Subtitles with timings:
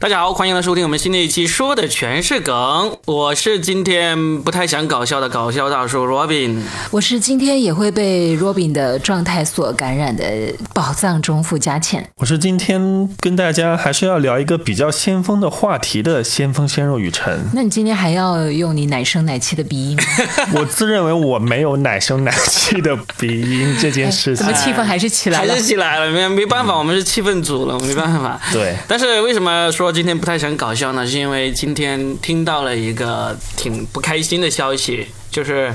[0.00, 2.96] 大家好，欢迎来收听我们新的一期，说的全是梗。
[3.04, 6.60] 我是今天不太想搞笑的搞笑大叔 Robin，
[6.92, 10.24] 我是今天也会被 Robin 的状态所感染的
[10.72, 12.08] 宝藏中富佳倩。
[12.18, 17.36] 我是今天跟大家还是要聊一个比较先锋的话题的先锋鲜肉雨辰。
[17.52, 20.04] 那你今天还要用你奶声奶气的鼻音吗？
[20.54, 25.52] 我自认为我没有奶声奶气的鼻音这件事情怎么，气氛还是起来了？
[25.52, 28.40] 还是起来了，没没办法，我们是气氛组了，没办法。
[28.52, 31.06] 对但是为什么说今天不太想搞笑呢？
[31.06, 35.74] 是因为今天听到了一个挺不开心的消息，就是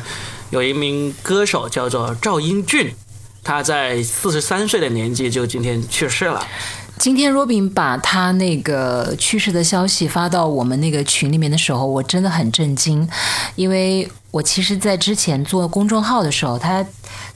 [0.52, 2.94] 有一名歌手叫做赵英俊，
[3.44, 6.45] 他在四十三岁的年纪就今天去世了。
[6.99, 13.08] 今天 Robin 把他那个去世的消息发到我们那个群里面的时候，我真的很震惊，
[13.55, 16.86] 因为我其实，在之前做公众号的时候，他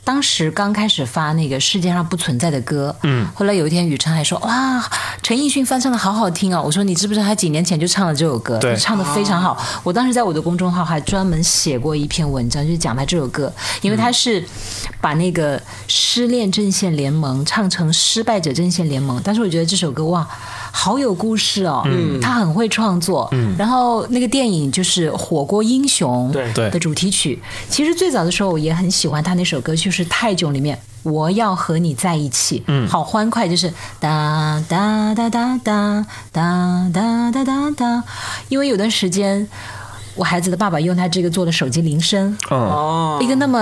[0.08, 4.82] 当时刚开始发那个世界上不存在的歌，嗯，后来有一天雨辰还说，哇，
[5.22, 6.62] 陈奕迅翻唱的好好听啊！
[6.62, 9.62] 我说你知不知道他几年前就唱了这首歌，对唱的非常好。
[9.84, 14.42] 我当时在我的公众号还专门写过一篇文章，就是讲他这首歌，因为他是
[15.02, 20.26] 把那个失恋阵线联盟唱成失败者阵线联盟，但是我觉得这首歌哇，
[20.72, 27.38] 好有故事哦，嗯，他很会创作，嗯，然后那个电影就是《火锅英雄》对对的主题曲，
[27.70, 30.80] 其实最早的时候我也很喜欢他那首歌，就是《泰囧》里面。
[31.04, 38.04] 我要和你在一起，嗯，好欢快，就是哒哒哒哒哒哒哒哒哒哒。
[38.50, 39.48] 因为有段时间，
[40.16, 43.58] 我孩子的爸爸用他这个做的手机铃声，嗯，哦一个那么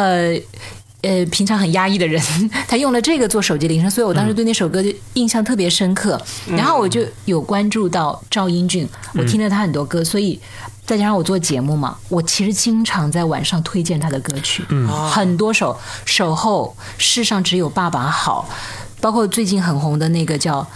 [1.06, 2.22] 呃平常很压抑的人，
[2.68, 6.20] 他用了这个做手机铃声，所以我当时对那首歌就印象特别深刻。
[6.48, 10.40] 然后我就有关注到赵英俊，我听了他很多歌，所以。
[10.86, 15.74] 再加上我做节目嘛，我其实经常在晚上推荐他的歌曲，嗯，很多首
[16.06, 18.48] 《守候》《世上只有爸爸好》，
[19.02, 20.68] 包括最近很红的那个叫。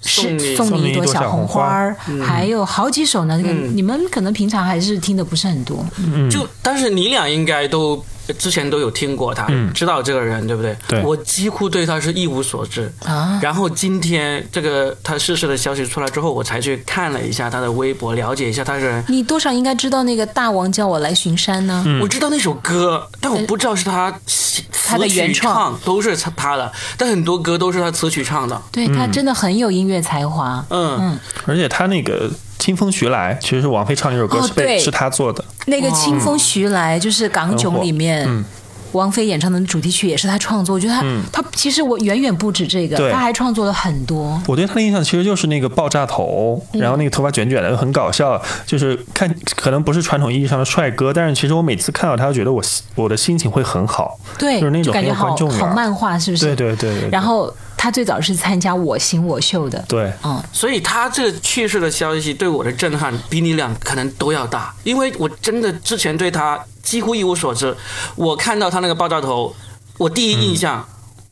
[0.00, 1.92] 送你是送你一朵小红花
[2.24, 3.36] 还有好几首呢。
[3.36, 5.84] 那个你们可能平常还是听的不是很多，
[6.30, 8.02] 就但是你俩应该都
[8.34, 10.76] 之前都有听过他，知道这个人对不对？
[10.88, 19.04] 对我几乎对他是一无所知啊然后今天这个他逝世的消息出来之后，我才去看了一下他的微博，了解一下他这个人。
[19.08, 21.84] 你多少应该知道那个大王叫我来巡山呢？
[22.02, 28.60] 我知道那首歌，但我不知道是他词他的原创唱都是他的，但很多歌都是他词曲唱的。
[28.72, 30.64] 对他真的很有音乐才华。
[30.70, 38.44] 嗯，而且他那个《清风徐来》其实是王菲唱那首歌哦是是她做的，那个《清风徐来》就是《港囧》里面。
[38.92, 44.40] 王菲演唱的主题曲也是她创作，我觉得她，她其实我远远不止这个，她还创作了很多。
[44.46, 48.40] 我对她的印象其实就是那个爆炸头，嗯然后那个头发卷卷的，很搞笑。
[48.64, 54.18] 就是看可能不是传统意义上的帅哥，但是其实我每次看到他，觉得我心我的心情会很好。
[54.38, 56.46] 对，就是那种感觉好好漫画，是不是？
[56.46, 67.74] 对对对对对然后他最早是参加《我行我秀》的，对，嗯，所以他这个去世的消息对我的震撼比你俩可能都要大，因为我真的之前对他几乎一无所知。
[68.16, 69.54] 我看到他那个爆炸头，
[69.96, 70.86] 我第一印象。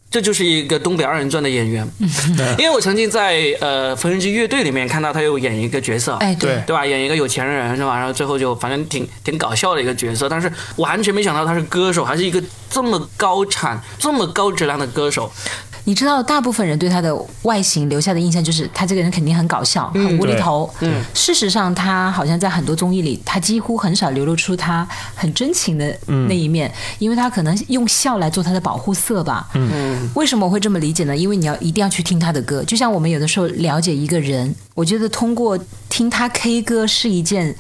[0.08, 1.86] 这就是一个东北二人转的演员，
[2.56, 6.86] 因为我曾经在呃缝纫机乐队里面看到他有演一个角色，哎，对，对吧？
[6.86, 7.98] 演一个有钱人是吧？
[7.98, 15.30] 然后最后就反正挺挺搞笑的一个角色，但是完全没想到他是歌手，还是一个这么高产、这么高质量的歌手。
[15.86, 20.68] 你知道，大部分人对他的外形留下的印象就是他这个人肯定很搞笑，很无厘头。
[20.80, 25.96] 嗯，事实上，他好像在很多综艺里，他几乎很少流露出他很真情的
[26.28, 29.48] 那一面，因为他可能用笑来做他的保护色吧。
[29.54, 31.16] 嗯，为什么我会这么理解呢？
[31.16, 35.56] 因为你要一定要去听他的歌，就像我们有的时候了解一个人，我觉得通过
[35.88, 37.54] 听他 K 歌是一件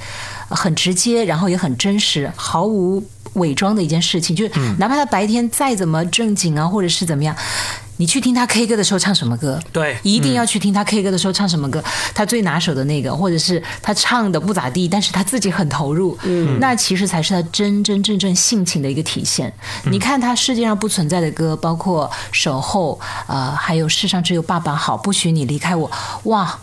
[0.48, 3.00] 呃很直接，然后也很真实，毫无
[3.34, 4.34] 伪装的一件事情。
[4.34, 7.36] 就是哪怕他白天再怎么正经啊，或者是怎么样。
[7.98, 9.58] 你去听他 K 歌的时候唱什么歌？
[9.72, 9.96] 对。
[10.02, 11.82] 一定要去听他 K 歌的时候唱什么歌，
[12.14, 19.52] 他最拿手的那个，或者是他唱的不咋地，但是他自己很投入，嗯，那其实才是他真真正正性情的一个体现。
[19.84, 25.90] 你看他世界上不存在的歌，包括守候，呃，还有世上只有爸爸好，不许你离开我，
[26.24, 26.58] 哇，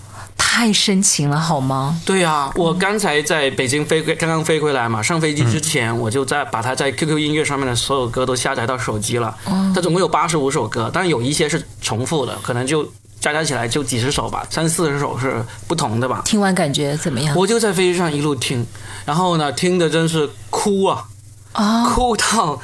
[0.46, 2.00] 太深情了，好吗？
[2.06, 9.36] 对呀、我刚才在北京飞回，刚刚飞回来嘛，上飞机之前我就在把它在 QQ 音乐上面的所有歌都下载到手机了。
[9.74, 12.84] 它总共有八十五首歌，但是有一些是重复的，可能就
[13.20, 16.22] 加加起来就几十首吧，三四十首是不同的吧。
[16.24, 17.36] 听完感觉怎么样？
[17.36, 18.64] 我就在飞机上一路听，
[19.06, 21.06] 然后呢，听的真是哭啊，
[21.54, 22.62] 啊，哭到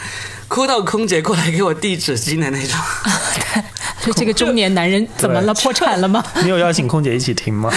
[0.48, 2.78] 哭到空姐过来给我递纸巾的那种。
[3.56, 3.62] 就
[4.18, 5.54] 这个中年男人怎么了？
[5.56, 6.24] 破产了吗？
[6.44, 7.72] 你有邀请空姐一起听吗？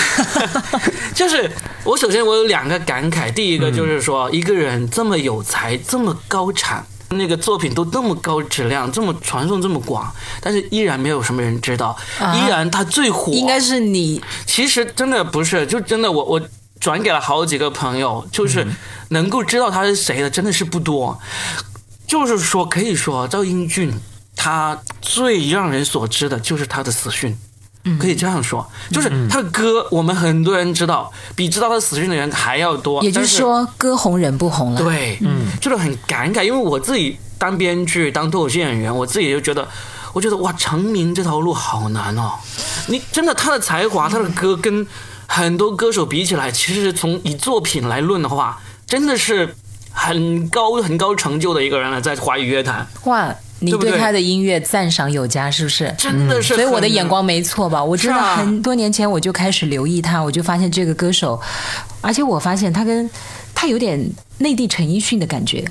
[1.14, 1.50] 就是
[1.84, 6.84] 我首先我有两个感慨，第一个就是说，一个人这么有才，这么高产。
[7.14, 13.30] 那个作品都这么高质量，这么传颂这么广，但是依然没有什么人知道，啊依然他最火。
[13.32, 16.40] 应该是你其实真的不是，就真的我我
[16.80, 18.66] 转给了好几个朋友，就是
[19.10, 21.20] 能够知道他是谁的，真的是不多。
[22.06, 23.92] 就是说，可以说赵英俊
[24.36, 27.36] 他最让人所知的就是他的死讯。
[27.98, 33.02] 可以这样说，就是他的歌，我们很多人知道，比知道他死讯的人还要多。
[33.02, 34.78] 也就是说，歌红人不红了。
[34.80, 39.66] 对，嗯，就是很感慨，因为我自己当编剧、当脱口秀演员，我自己就觉得，
[40.12, 42.34] 我觉得哇，成名这条路好难哦。
[42.86, 44.86] 你真的他的才华，他的歌跟
[45.26, 49.56] 很多歌手比起来，其实从以作品来论的话，真的是
[49.90, 55.94] 很高很高成就的一个人了，在华语乐坛，哇，你对他的音乐赞赏有加，是不是？
[55.96, 57.02] 真的是、所以我的眼。
[57.12, 57.84] 光没错吧？
[57.84, 61.38] 我真的很多年前我就开始留意他，我就发现这个歌手，
[62.00, 63.10] 而且我发现他跟
[63.54, 65.62] 他有点内地陈奕迅的感觉，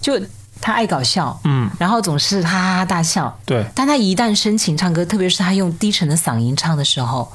[0.00, 0.18] 就
[0.62, 7.30] 他爱搞笑，嗯，然后总是哈哈哈大笑，对，但他一旦深情唱歌，特别是他用低沉的嗓音唱的时候，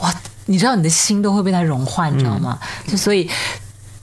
[0.00, 0.14] 哇，
[0.46, 2.56] 你知道你的心都会被他融化，你知道吗？
[2.86, 3.28] 就所以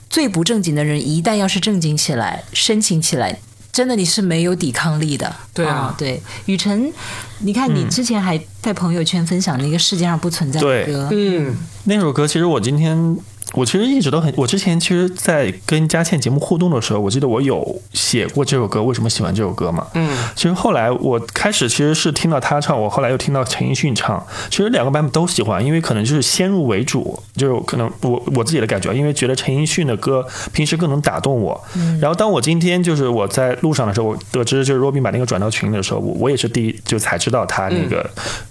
[0.10, 3.40] 最不正经的人，一旦要是正经起来、深情起来。
[3.72, 5.34] 真的，你是没有抵抗力的。
[5.54, 5.88] 对啊。
[5.92, 6.92] 哦对，雨辰，
[7.40, 10.86] 你看你之前还在朋友圈分享那个世界上不存在的对。
[10.86, 11.56] 歌，嗯，
[11.86, 13.18] 那首歌其实我今天，
[13.54, 19.88] 我其实一直都很，我之前其实，在跟佳倩节目互动的时候，我记得我有写过这首歌，为什么喜欢这首歌嘛？
[19.96, 30.24] 嗯，其实后来我开始其实是听到他唱，我后来又听到陈奕迅唱，其实两个版本都喜欢，因为可能就是先入为主，就是可能我我自己的感觉，因为觉得陈奕迅的歌
[30.54, 31.60] 平时更能打动我。
[32.00, 38.08] 然后当我今天就是我在路上的时候，我得知就是 Robin 把那个转到群里的时候，我我也是第一就才知道他那个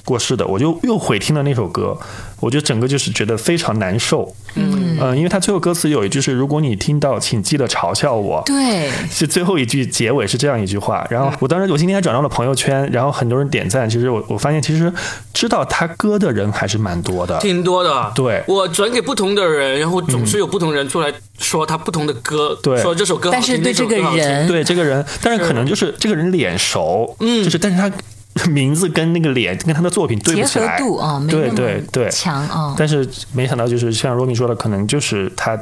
[0.08, 1.94] 过世的，我就又回听了那首歌，
[2.40, 4.34] 我就整个就是觉得非常难受。
[4.54, 11.06] 嗯，嗯，因为他最后歌词有一句是“如果你听到，请记得嘲笑我”，对，是最后一句结尾是这样一句话。
[11.10, 13.88] 然后我当时我今天还转到了朋友圈，然后很多人点赞。
[13.88, 14.90] 其实我我发现，其实
[15.34, 17.38] 知道他歌的人还是蛮多的。
[17.40, 18.10] 挺多的。
[18.14, 27.92] 对我转给不同的人，然后总是有不同人出来说他不同的歌，对说这首歌好听，但是对这个人，对这个人，但是可能就是这个人脸熟，嗯就是但是他
[28.50, 30.78] 名字跟那个脸跟他的作品对结合不起来。
[30.78, 32.74] 度啊，没对那么对对强啊。
[32.78, 35.58] 但是没想到，就是像罗米说的，可能就是他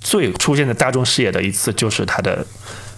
[0.00, 2.46] 最出现在大众视野的一次，就是他的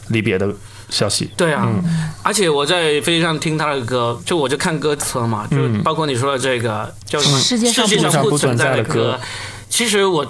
[0.09, 0.49] 离别的
[0.91, 1.31] 消息。
[1.37, 9.19] 对啊，嗯而且我在飞机上听他的歌，就我就看歌词嘛，就包括你说的这个叫什么世界上不存在的歌，
[9.69, 10.27] 其实我。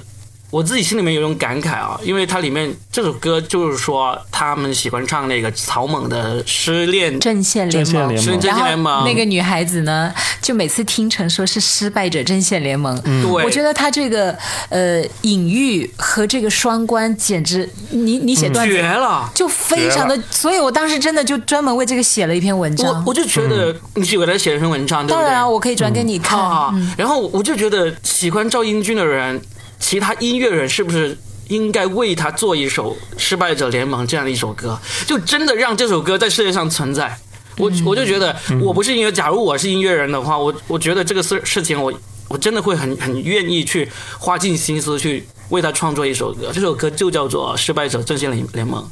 [0.53, 10.13] 我自己心里面有一种感慨啊，因为它里面这首歌就是说他们喜欢唱那个草蜢的失恋，阵线联盟阵线联，盟是阵线联盟，那个女孩子呢，
[10.43, 13.01] 就每次听成说是失败者阵线联盟。
[13.01, 14.37] 对，我觉得她这个
[14.69, 19.31] 呃隐喻和这个双关，简直你你写段子、绝了。
[19.35, 22.87] 就非常的，所以我当时真的就专门为这个写了一篇文章。
[22.87, 25.25] 我我就觉得你给他写一篇文章，对不对？
[25.25, 26.39] 当然啊，我可以转给你看。
[26.39, 29.41] 啊，然后我就觉得喜欢赵英俊的人，
[29.83, 31.19] 其他音乐人是不是
[31.49, 37.19] 应该为他做一首《失败者联盟》这样的一首歌，就真的让这首歌在世界上存在？
[37.59, 41.93] 我我就觉得，我不是音乐，假如我是音乐人的话，我我觉得这个事事情我。
[42.29, 43.87] 我真的会很很愿意去
[44.19, 48.83] 花尽心思去为他创作一首歌，这首歌就叫做《失败者阵线联联盟》，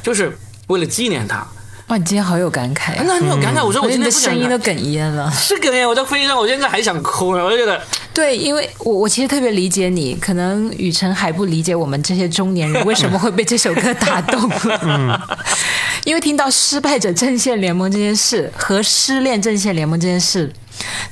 [0.00, 0.38] 就是
[0.68, 1.44] 为了纪念他。
[1.88, 5.30] 哇，你今天好有感慨、啊，那很有感慨，我说我今天不想声音都哽咽了。
[5.30, 7.44] 是哽咽，我在飞机上，我现在还想哭呢。
[7.44, 7.78] 我就觉得，
[8.14, 14.50] 对，因为我我其实特别理解你，可能雨辰还不理解我们这些中年人 为什么会被这首歌打动。
[14.80, 15.20] 嗯，
[16.04, 20.50] 因为听到失败者阵线联盟这件事和失恋阵线联盟这件事，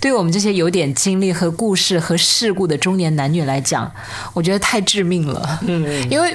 [0.00, 3.92] 对于我们这些有点经历和故事和事故的中年男女来讲，
[4.32, 5.60] 我觉得太致命了。
[5.66, 6.34] 嗯，因为。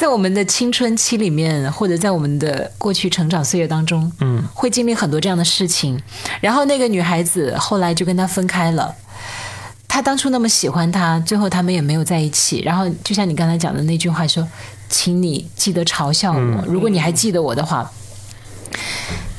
[0.00, 6.00] 在我们的青春期里面，或者在我们的过去成长岁月当中，嗯，会经历很多这样的事情。
[6.40, 8.94] 然后那个女孩子后来就跟他分开了。
[9.86, 12.62] 他当初那么喜欢他，最后他们也没有在一起。
[12.62, 14.48] 然后就像你刚才讲的那句话说
[14.88, 17.92] ：“请你记得嘲笑我，如果你还记得我的话。”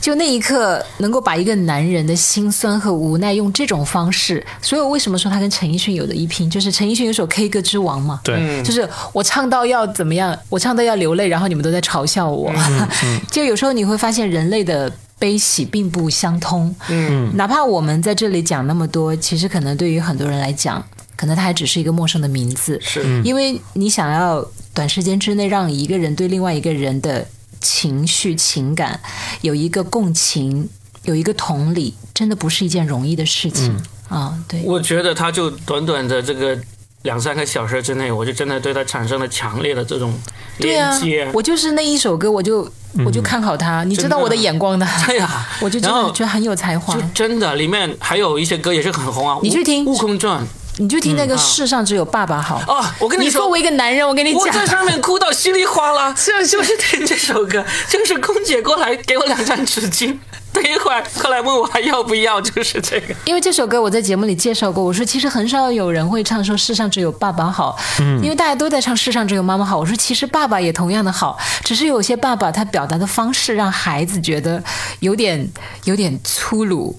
[0.01, 6.50] 就那一刻，能够把一个男人的心酸和无奈用这种方式，所以我为什么说他跟陈奕迅有的一拼？
[6.50, 12.51] 就是陈奕迅有首 K 歌之王嘛，对，就是我唱到要怎么样，我唱到要流泪，然后你们都在嘲笑我。
[13.29, 16.75] 就有时候你会发现人类的悲喜并不相通。
[16.89, 20.84] 嗯，哪怕我们在这里讲那么多，其实可能对于很多人来讲，
[21.15, 22.79] 可能他还只是一个陌生的名字。
[22.81, 24.43] 是，因为你想要
[24.74, 27.25] 短时间之内让一个人对另外一个人的
[27.62, 29.00] 情绪、情感
[29.41, 30.68] 有一个共情，
[31.03, 33.75] 有一个同理，真的不是一件容易的事情。
[34.10, 36.58] 啊，对，我觉得他就短短的这个
[37.03, 40.13] 两三个小时之内，我就真的对他产生了强烈的这种
[40.60, 42.70] 对啊连接。，我就是那一首歌，我就
[43.06, 46.94] 我就看好他，你知道我的眼光的，对呀， 我就真的觉得很有才华。
[46.94, 47.01] 就。
[47.13, 50.44] 真的里面还有一些歌也是很红啊，你去听悟悟空传》
[50.81, 53.50] 你就听那个“世上只有爸爸好”哦，我跟你说你作。
[53.50, 54.41] 为一个男人，我跟你讲。
[54.41, 56.31] 我在，上面哭到稀里哗啦，是。
[56.47, 60.17] 就是听这首歌，就是空姐过来给我两张纸巾，
[60.53, 63.15] 等一会儿过来问我还要不要，就是这个。
[63.25, 69.79] 因为这首歌我在节目里介绍过，我说其实很少有人会唱说“世上只有爸爸好”，嗯因为大家都在唱“世上只有妈妈好”。
[69.79, 74.62] 我说其实爸爸也同样的好，只是有些爸爸他表达的方式让孩子觉得
[75.00, 75.48] 有点
[75.86, 76.93] 有点粗鲁，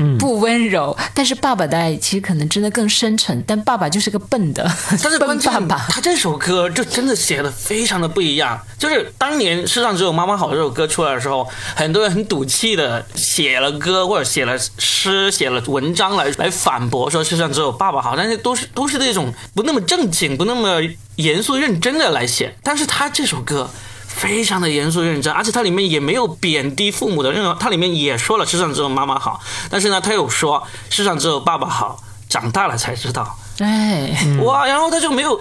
[0.00, 0.96] 嗯 不温柔。
[1.12, 4.68] 但是爸爸的爱其实可能真的更深沉，但爸爸就是个笨的，
[5.02, 5.86] 但是 笨爸爸。
[5.90, 8.58] 他这首歌就真的写的非常的不一样。
[8.78, 20.80] 就是当年《世上只有妈妈好》这首歌出来的时候，很多人很赌气的写了歌或者写了诗、写了文章来来反驳说世上只有爸爸好，但是都是都是那种不那么正经、不那么
[21.16, 22.56] 严肃认真的来写。
[22.62, 23.70] 但是他这首歌。
[24.06, 33.36] 非常的严肃认真，而且它里面也没有贬低父母的任何，它里面也说了世上只有妈妈好，但是呢，他有说世上只有爸爸好，长大了才知道。
[33.58, 34.10] 哎，
[34.42, 35.40] 哇，然后他就没有，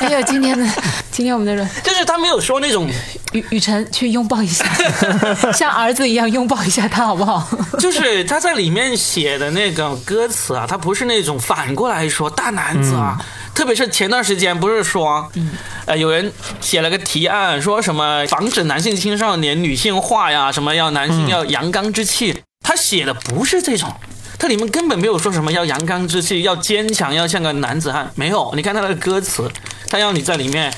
[0.00, 0.64] 哎呦，今天的
[1.10, 1.68] 今天我们的人。
[1.82, 2.88] 就是他没有说那种，
[3.32, 4.64] 雨雨辰去拥抱一下，
[5.52, 7.48] 像儿子一样拥抱一下他好不好？
[7.80, 13.18] 就是他在里面写的那个歌词啊，他不是那种反过来说大男子啊，
[13.54, 15.28] 特别是前段时间不是说，
[15.86, 23.92] 呃，有人写了个提案，说什么防止男性青少年女性化呀，什么要男性要阳刚之气，他写的不是这种。
[24.38, 28.52] 它里面根本没有说什么要阳刚之气，要坚强，要像个男子汉，没有。
[28.54, 29.50] 你看他的歌词，
[29.88, 30.72] 他要你在里面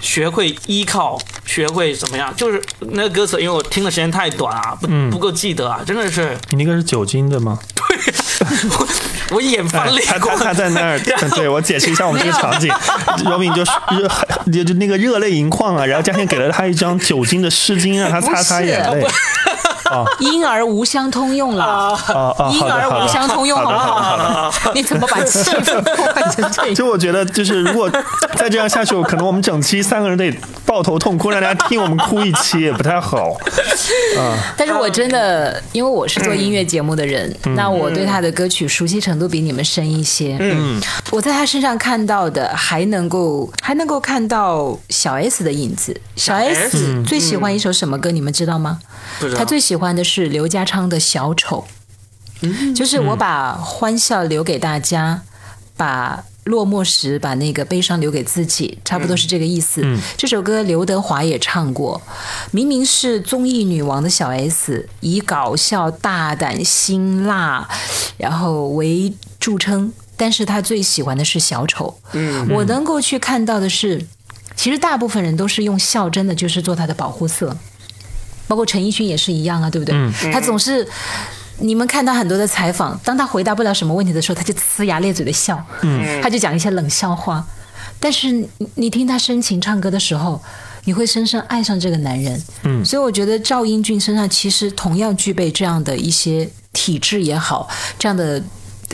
[0.00, 7.58] 学会依靠，学会怎么样，就是那个歌词，因为我听的时间太短啊，不不够记得啊，真的是你那个是酒精的吗？
[7.76, 7.96] 对
[8.70, 8.88] 我
[9.36, 10.46] 我眼翻泪他光他。
[10.46, 10.98] 他在那儿，
[11.34, 12.72] 对我解释一下我们这个场景。
[13.24, 14.08] 罗 敏就是热，
[14.52, 19.06] 就就那个热泪盈眶啊，然后嘉欣给了他一张酒精的湿巾，让他擦擦眼泪。
[20.20, 21.98] 婴儿无相通用了，
[22.52, 24.50] 婴儿无相通用，好不好的好的好的。
[24.50, 24.72] 好？
[24.74, 26.74] 你怎么把气氛破坏成这样？
[26.74, 27.90] 就我觉得，就是如果
[28.34, 30.32] 再这样下去，可能我们整期三个人得
[30.64, 33.30] 抱头痛哭，让大家听我们哭一期也不太好。
[34.18, 40.36] 啊但是我真的，因为我是做音乐节目的人，那我对他的歌曲熟悉程度比你们深一些。
[40.38, 40.80] 嗯，
[41.10, 46.00] 我在他身上看到的还能够还能够看到小 S 的影子。
[46.14, 48.10] 小 S 最喜欢一首什么歌？
[48.10, 48.80] 你们知道吗？
[49.18, 51.64] 不知道他最喜欢的是刘家昌的《小丑》，
[52.74, 55.22] 就是我把欢笑留给大家，
[55.76, 59.84] 把落寞时把那个悲伤留给自己，差不多是这个意思。
[60.16, 62.00] 这首歌刘德华也唱过，
[62.52, 67.68] 明明是综艺女王的小 S，以搞笑、大胆、辛辣，
[68.16, 71.98] 然后为著称，但是他最喜欢的是小丑。
[72.12, 74.06] 嗯，我能够去看到的是。
[74.56, 77.56] 其实大部分人都是用笑，真的就是做他的保护色。
[78.46, 79.94] 包括陈奕迅也是一样啊，对不对？
[80.30, 80.86] 他总是，
[81.60, 87.42] 你们看他很多的采访，当他回答不了什么问题的时候，他就呲牙咧嘴的笑，嗯他就讲一些冷笑话。
[87.98, 90.42] 但是你你听他深情唱歌的时候，
[90.84, 92.42] 你会深深爱上这个男人。
[92.64, 97.66] 嗯，所以我觉得赵英俊身上其实同样具备这样的一些体质也好，
[97.98, 98.42] 这样的。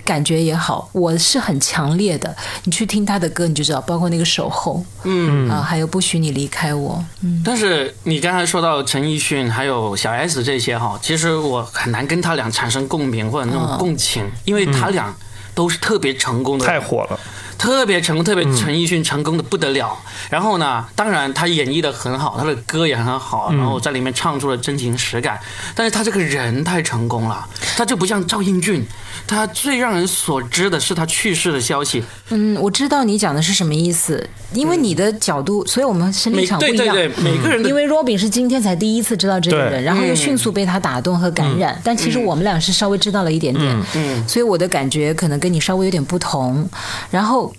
[0.05, 2.35] 感觉也好，我是很强烈的。
[2.65, 15.15] 你去听他的歌，你就知道，包括那个守候，嗯啊，还有不许你离开我，嗯，但是你刚才说到陈奕迅还有小 S 这些哈，其实我很难跟他俩产生共鸣或者那种共情，因为他俩
[15.55, 17.19] 都是特别成功的，太火了，
[17.57, 19.97] 特别成功，特别陈奕迅成功的不得了。
[20.29, 25.41] 然后呢，当然他演绎的很好，他的歌也很好，然后在里面唱出了真情实感。
[25.75, 28.87] 但是他这个人太成功了，他就不像赵英俊，
[29.27, 32.03] 他最让人所知的是他去世的消息。
[32.31, 36.95] 嗯，我知道你讲的是什么意思，因为你的角度，所以我们是立每场不一样。
[36.95, 46.69] 对对对，每个人的因为 Robin 是今天才第一次知道这个对人，然后又迅速被他打动和感染，但其实我们俩是稍微知道了一点点，嗯所以我的感觉可能跟你稍微有点不同。
[47.11, 47.53] 然后，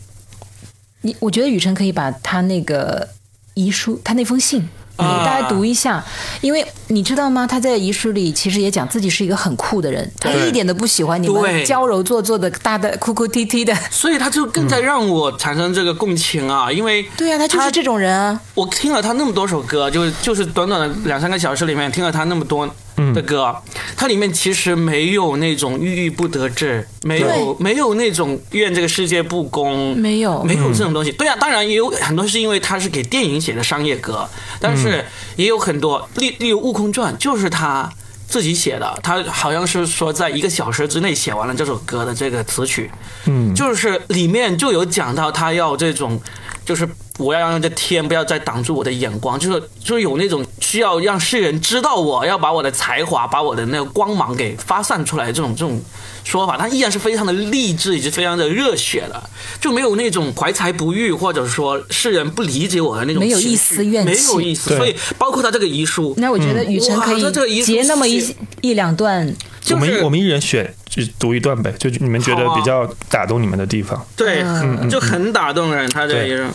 [1.02, 3.08] 你我觉得雨辰可以把他那个
[3.54, 4.68] 遗书，他那封信。
[4.98, 6.04] 大家读一下，
[6.42, 7.46] 因为你知道吗？
[7.46, 13.74] 他在遗书里其实也讲自己是一个很酷的人，他一点都不喜欢你们娇柔做作的、大的哭哭啼啼的。
[13.92, 18.40] 所以他就更在让我产生这个共情啊，因为对啊，他就是这种人啊。
[18.54, 22.68] 我听了他那么多首歌，就是就是短短的两三个小时里面听了他那么多
[23.14, 23.56] 的歌，
[23.96, 30.44] 它里面其实没有那种郁郁不得志，没有没有那种怨这个世界不公，没有。
[30.44, 31.12] 没有这种东西。
[31.12, 34.28] 对啊，当然也有很多是因为他是给电影写的商业歌，
[34.60, 37.90] 但是也有很多，例例如《悟空传》，就是他
[38.28, 42.90] 自己写的，他好像是说在一个小时之内写完了这首歌的这个词曲，
[43.26, 46.20] 嗯，就是里面就有讲到他要这种，
[46.68, 46.86] 就是
[47.18, 55.82] 我要让这天不要再挡住我的眼光，就是就是有那种需要让世人知道我要把我的才华，把我的那个光芒给发散出来这种这种
[56.26, 59.30] 说法，他依然是非常的励志以及非常的热血的，
[59.62, 69.26] 就没有那种怀才不遇或者说世人不理解我的那种没有一丝怨没有意思，所以包括他这个遗书，那我觉得雨辰可哇他这个遗以书截那么一一两段，
[69.62, 74.06] 就是我们我们一人选就读一段呗，就你们觉得比较打动你们的地方。
[74.16, 76.48] 对，嗯就很打动人，他这个。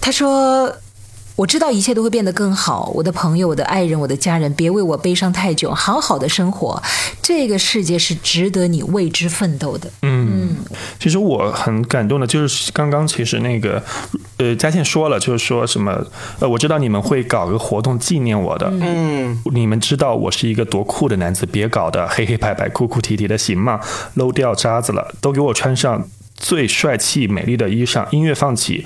[0.00, 0.74] 他说。
[1.36, 6.82] 我知道一切都会变得更好，我的朋友、我的爱人、我的家人，别为我悲伤太久，好好的生活。
[7.20, 9.90] 这个世界是值得你为之奋斗的。
[10.00, 10.56] 嗯，
[10.98, 13.84] 其实我很感动的，就是刚刚其实那个
[14.38, 16.04] 呃，佳倩说了，就是说什么
[16.40, 23.80] 呃，我知道你们会搞个活动纪念我的，嗯，你们知道我是一个多酷的男子，别搞得黑黑白白、哭哭啼啼的行吗？
[24.14, 28.84] 搂掉渣子了，都给我穿上最帅气美丽的衣裳，音乐放起。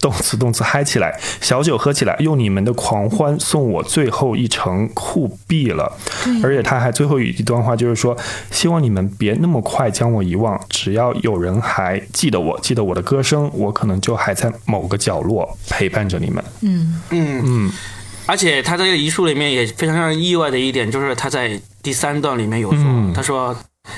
[0.00, 5.92] 动词动词嗨起来，小酒喝起来，用你们的狂欢送我最后一程，酷毙了！
[6.40, 8.16] 而且他还最后一段话就是说，
[8.52, 16.44] 希望你们别那么快将我遗忘，只要有人还记得我，记得我的歌声，我可能就还在某个角落陪伴着你们。
[16.60, 17.72] 嗯嗯嗯，
[18.26, 23.56] 而且他这个遗书里面也非常让人意外的一点，就是他在第三段里面有说，嗯他说：“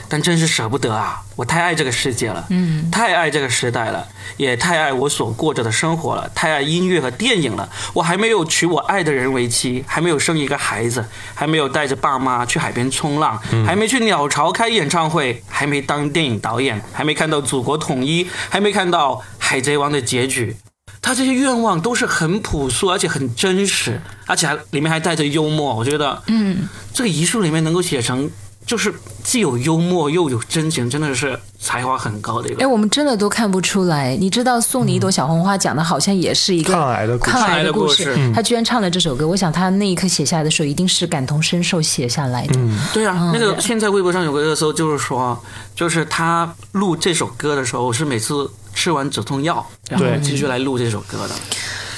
[0.08, 4.06] 但真是舍不得啊，我太爱这个世界了，嗯，太爱这个时代了，
[4.36, 7.68] 也太爱我所过着的生活了，太爱音乐和电影了。
[7.92, 11.04] 我还没有娶我爱的人为妻，还没有生一个孩子，
[11.34, 20.56] 还没有带着爸妈去海边冲浪，还没去鸟巢开演唱会，还没当电影导演，还没看到祖国统一，还没看到海贼王的结局。”
[21.02, 25.74] 他这些愿望都是很朴素，而且很真实，而且还里面还带着幽默。
[25.74, 28.30] 我觉得，嗯，这个遗书里面能够写成，
[28.66, 34.16] 就是既有幽默又有真情，真的是才华很高的一个哎，我们真的都看不出来。
[34.16, 38.32] 你知道送你一朵小红花讲的好像也是一个抗癌的故事抗癌的故事故事。
[38.32, 42.58] 他居然唱了这首歌，我想他那一刻写下来的时候，一定是感同身受写下来的。
[42.92, 45.36] 对啊，那个现在微博上有个热搜，就是说，
[45.74, 51.34] 就是他录这首歌的时候，是每次吃完止痛药，然后继续来录这首歌的。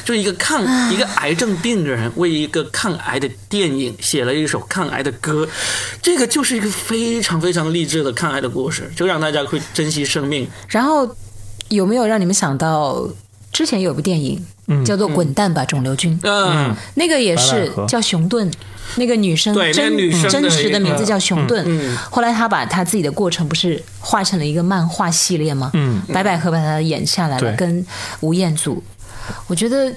[0.04, 5.48] 就是一个抗一个癌症病人为一个抗癌的电影写了一首抗癌的歌，
[6.00, 10.48] 这个就是一个非常非常励志的抗癌的故事，就让大家会珍惜生命。
[10.68, 11.16] 然后
[11.68, 13.08] 有没有让你们想到
[13.52, 14.44] 之前有部电影、
[14.84, 16.18] 叫做《滚蛋吧，肿瘤君》？
[16.22, 18.50] 嗯，那个也是叫熊顿，
[18.96, 21.62] 那个女生对那个真女生真实的名字叫熊顿。
[21.66, 21.96] 嗯嗯。
[22.10, 25.70] 后来她把她自己的过程不是画成了一个漫画系列吗？
[25.74, 27.86] 嗯，白百合把它演下来了，跟
[28.20, 28.82] 吴彦祖，
[29.46, 29.94] 我觉得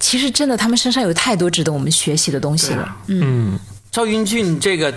[0.00, 2.96] 其实真的他们身上有太多值得我们学习的东西了。
[3.06, 3.58] 嗯
[3.90, 4.92] 赵英俊这个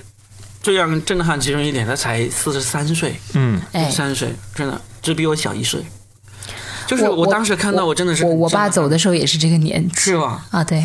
[0.62, 3.60] 最让人震撼其中一点，他才四十三岁，嗯，
[3.92, 5.84] 三十岁，真的只比我小一岁。
[6.92, 10.46] 就是我我当时看到，我真的是我我爸走的时候也是这个年纪是吧？
[10.52, 10.84] 啊，对，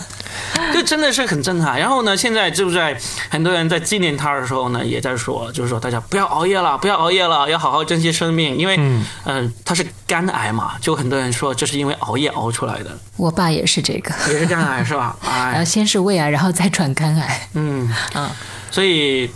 [0.74, 1.80] 就真的是很震撼。
[1.80, 2.94] 然后呢，现在就在
[3.30, 15.16] 很多人在纪念他的时候呢，也在说，就是说大家不要熬夜了，不要熬夜了，要好好珍惜生命，因为嗯、呃他是肝癌嘛，就很多人说这是因为熬夜熬出来的，我爸也是这个，也是肝癌是吧？
[15.24, 17.48] 然后哎，先是胃癌，然后再转肝癌。
[17.54, 18.30] 嗯啊，
[18.70, 19.30] 所以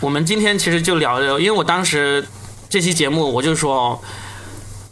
[0.00, 2.26] 我们今天其实就聊聊，因为我当时
[2.70, 4.02] 这期节目我就说。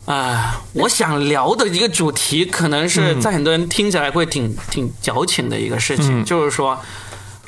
[0.05, 6.79] 啊、我想聊的一个主题，可能是在很多人听起来会挺挺矫情的一个事情，嗯就是说，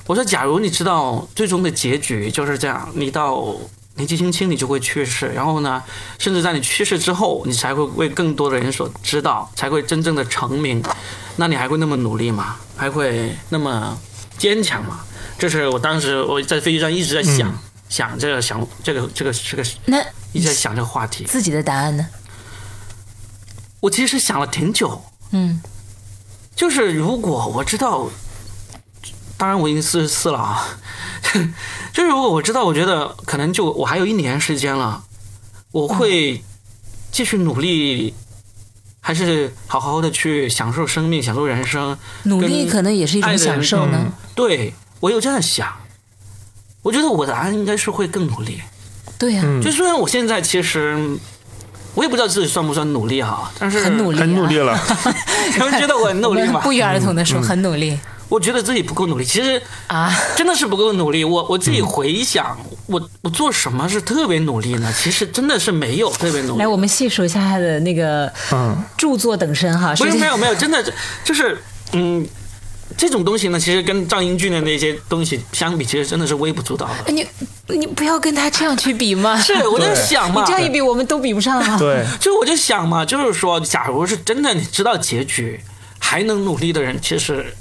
[0.07, 3.55] 我说，假如你知道最终的结局就是这样，你到
[3.97, 5.83] 年纪轻轻你就会去世，然后呢，
[6.19, 10.83] 甚至在你去世之后，你才会为更多的人所知道，才会真正的成名，
[11.37, 12.57] 那你还会那么努力吗？
[12.77, 13.99] 还会那么
[14.39, 15.01] 坚强吗？
[15.37, 19.99] 这是我当时我在飞机上一直在想、嗯想这个想这个这个这个那
[20.33, 21.23] 一直在想这个话题。
[21.25, 22.05] 自己的答案呢？
[23.85, 24.99] 我其实想了挺久，
[25.33, 25.61] 嗯
[26.57, 28.09] 就是如果我知道，
[29.37, 30.65] 当然我已经四十四了啊，
[31.93, 35.05] 就是如果我知道，我觉得可能就我还有一年时间了，
[35.71, 36.43] 我会
[37.13, 38.15] 继续努力，
[39.03, 41.99] 还是好好的去享受生命，享受人生。
[42.23, 43.99] 努力可能也是一种享受呢。
[44.07, 45.71] 嗯对我有这样想，
[46.81, 48.63] 我觉得我的答案应该是会更努力。
[49.19, 51.19] 对呀、嗯就虽然我现在其实
[51.95, 54.79] 我也不知道自己算不算努力哈，但是很努力、啊，很努力了。
[55.57, 56.61] 他们觉得我很努力吗？
[56.61, 57.99] 不约而同的说、很努力
[58.31, 60.11] 我觉得自己不够努力，其实啊。
[60.35, 61.23] 真的是不够努力。
[61.23, 64.93] 我我自己回想，我我做什么是特别努力呢？
[64.97, 66.67] 其实真的是没有特别努力来，。
[66.67, 69.95] 我们细数一下他的那个嗯著作等身哈。
[69.97, 70.83] 不是没有没有，真的
[71.23, 71.57] 就是
[71.93, 72.27] 嗯，
[72.97, 76.95] 这种东西呢，其实跟赵英俊的那些东西相比，其实真的是微不足道的。
[77.07, 77.27] 哎你
[77.79, 81.79] 你不要跟他这样去比嘛，是，我在想嘛，你这样一比，我们都比不上啊。
[81.79, 85.59] 对，就我就想嘛，就是说，假如是真的你知道结局
[85.99, 87.55] 还能努力的人，其实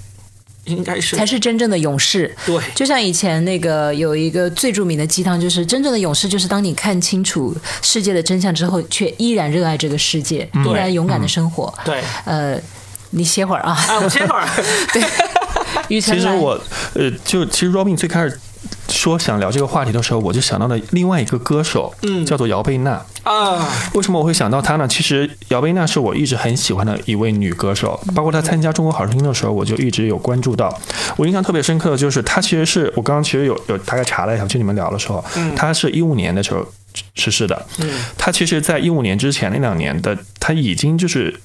[0.66, 2.36] 应该是才是真正的勇士。
[2.46, 2.60] 对。
[2.76, 11.74] 就像以前那个有一个最著名的鸡汤，就是真正的勇士，就是当你看清楚世界的真相之后，却依然热爱这个世界，依然勇敢的生活。
[11.86, 12.04] 对。
[12.26, 12.60] 呃，
[13.14, 14.48] 你歇会儿啊，啊，我歇会儿。
[15.90, 16.60] 雨辰来其实我
[16.96, 18.40] 呃，就其实 Robin 最开始
[18.90, 23.02] 说想聊这个话题的时候，我就想到了另外一个歌手，嗯叫做姚贝娜。
[23.24, 24.88] 啊，为什么我会想到她呢？
[24.88, 30.78] 其实姚贝娜是我一直很喜欢的一位女歌手，包括她参加《中国好声音》的时候，我就一直有关注到。
[31.16, 35.24] 我印象特别深刻的就是她其实是我刚刚其实有有大概查了一下，去你们聊的时候，
[35.56, 36.66] 她是一五年的时候
[37.16, 37.66] 逝世的。
[37.80, 41.40] 嗯她其实在一五年之前那两年的，她已经就是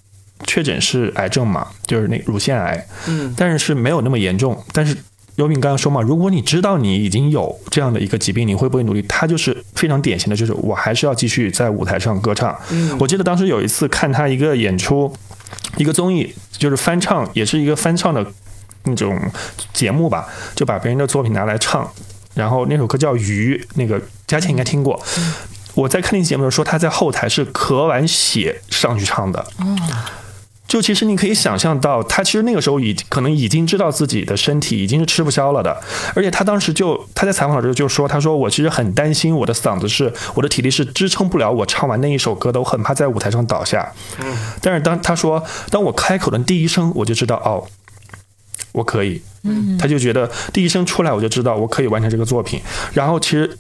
[0.47, 2.87] 确诊是癌症嘛，就是那乳腺癌。
[3.07, 4.63] 嗯但是是没有那么严重。
[4.73, 4.97] 但是
[5.37, 9.03] 尤敏刚刚说嘛，如果你知道你已经有这样的一个疾病，你会不会努力？
[9.03, 12.57] 他就是非常典型的，就是我还是要继续在舞台上歌唱。
[12.71, 15.13] 嗯我记得当时有一次看他一个演出，
[15.77, 18.27] 一个综艺，就是翻唱，也是一个翻唱的
[18.85, 19.17] 那种
[19.73, 21.89] 节目吧，就把别人的作品拿来唱。
[22.35, 25.01] 然后那首歌叫《鱼》，那个佳倩应该听过。
[25.75, 29.45] 我在看那期节目的时候，说他在后台是咳完血上去唱的。
[30.69, 35.75] 就其实你可以想象到，他其实那个时候已可能已经知道自己的身体已经是吃不消了的，
[36.15, 43.91] 而且他当时就他在采访的时候就说，他说我其实很担心我的嗓子是我的体力是支撑不了我唱完那一首歌的，我很怕在舞台上倒下。
[44.61, 47.67] 但是当他说当我开口的第一声，我就知道哦，
[48.73, 49.23] 我可以。
[49.79, 52.61] 他就觉得第一声出来，我就知道我可以完成这个作品。
[52.93, 53.57] 然后其实，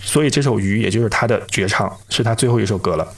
[0.00, 3.08] 所以这首《鱼》也就是他的绝唱，是他最后一首歌了。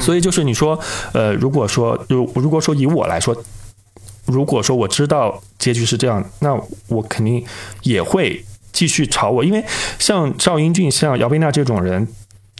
[0.00, 0.78] 所以就是你说，
[1.12, 3.36] 呃，如果说如如果说以我来说，
[4.26, 6.58] 如果说我知道结局是这样，那
[6.88, 7.44] 我肯定
[7.82, 9.64] 也会继续炒我，因为
[9.98, 12.08] 像赵英俊、像姚贝娜这种人。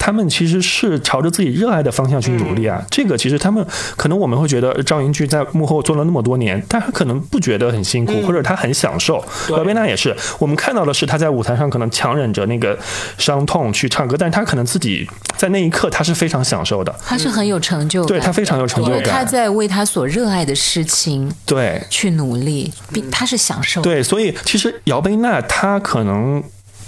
[0.06, 3.66] 他们其实是朝着自己热爱的方向去努力啊，这个其实他们
[3.96, 9.20] 可能我们会觉得呃赵英俊在幕后做了那么多年，但他可能不觉得很辛苦，或者他很享受。
[9.48, 12.78] 对姚贝娜也是，我们看到的是他在舞台上可能强忍着那个
[13.18, 15.04] 伤痛去唱歌，但是他可能自己
[15.36, 21.82] 在那一刻他是非常享受的，他是很有成就感，对他非常有成就感他，在为他所热爱的事情对。
[21.90, 23.82] 去努力，并他是享受。
[23.82, 26.40] 对，所以其实姚贝娜她可能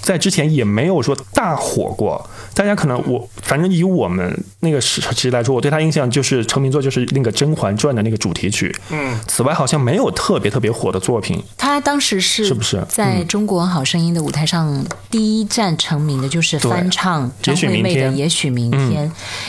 [0.09, 11.45] 在之前也没有说大火过，大家可能我反正以我们那个时期来说，我对他印象就是成名作就是那个《甄嬛传》的那个主题曲，嗯，此外好像没有特别特别火的作品。
[11.59, 12.83] 他当时是是不是？
[12.89, 19.07] 在中国好声音的舞台上第一站成名的，就是翻唱张惠妹的《也许明天》，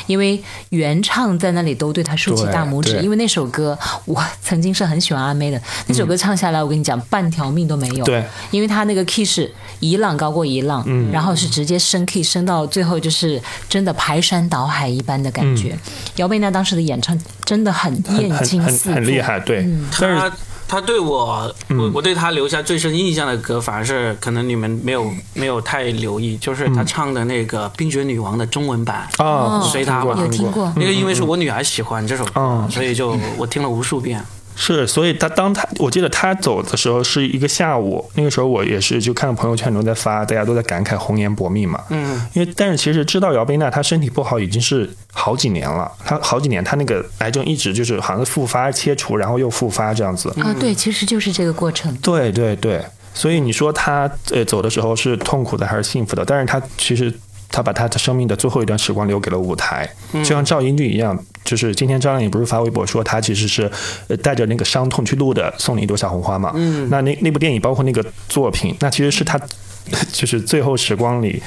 [0.08, 8.04] 因为原唱在那里都对他竖起大拇指，因为那首歌我曾经是很喜欢阿妹的，那首歌唱下来，我跟你讲，半条命都没有。
[8.04, 15.78] 对，因为他那个 key 是一浪高过一浪，嗯然后是直接升 key 升到最后就是真的排山倒海一般的感觉。
[16.16, 19.68] 姚贝娜当时的演唱真的很艳很很惊四座，很厉害，对。
[20.00, 20.32] 但是他
[20.68, 29.08] 他对我，我我对他留下最深印象的歌，反而是可能你们没有没有太留意，就是他唱的那个《冰雪女王》的中文版。
[29.18, 30.72] 啊，随他吧有听过。
[30.76, 32.24] 那个因为是我女儿喜欢这首
[32.70, 34.24] 所以就我听了无数遍。
[34.62, 41.82] 是，所以他当他我记得他走的时候是一个下午，那个时候我也是就看到朋友圈都在发，大家都在感慨红颜薄命嘛。
[41.92, 50.30] 嗯，因为但是其实知道姚贝娜她身体不好已经是好几年了，她好几年她那个癌症一直就是好像是复发切除，然后又复发这样子。
[50.42, 51.96] 啊，对，其实就是这个过程。
[52.02, 56.26] 对对对，所以你说她呃走的时候是痛苦的还是幸福的？
[56.26, 57.14] 但是她其实。
[57.52, 61.18] 他把他的生命的最后一段时光留给了舞台，就像赵英俊一样，
[61.50, 63.72] 就是今天张靓颖不是发微博说她其实是
[64.08, 69.40] 呃带着那个伤痛去录的《送你一朵小红花》嘛，嗯，那那那部电影包括那个作品，那其实是她
[70.14, 71.42] 就是最后时光里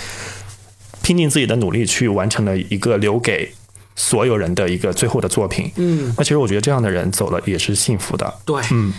[1.02, 3.54] 拼尽自己的努力去完成了一个留给
[3.94, 8.92] 所有人的一个最后的作品，嗯，那其实我觉得这样的人走了也是幸福的，对，嗯。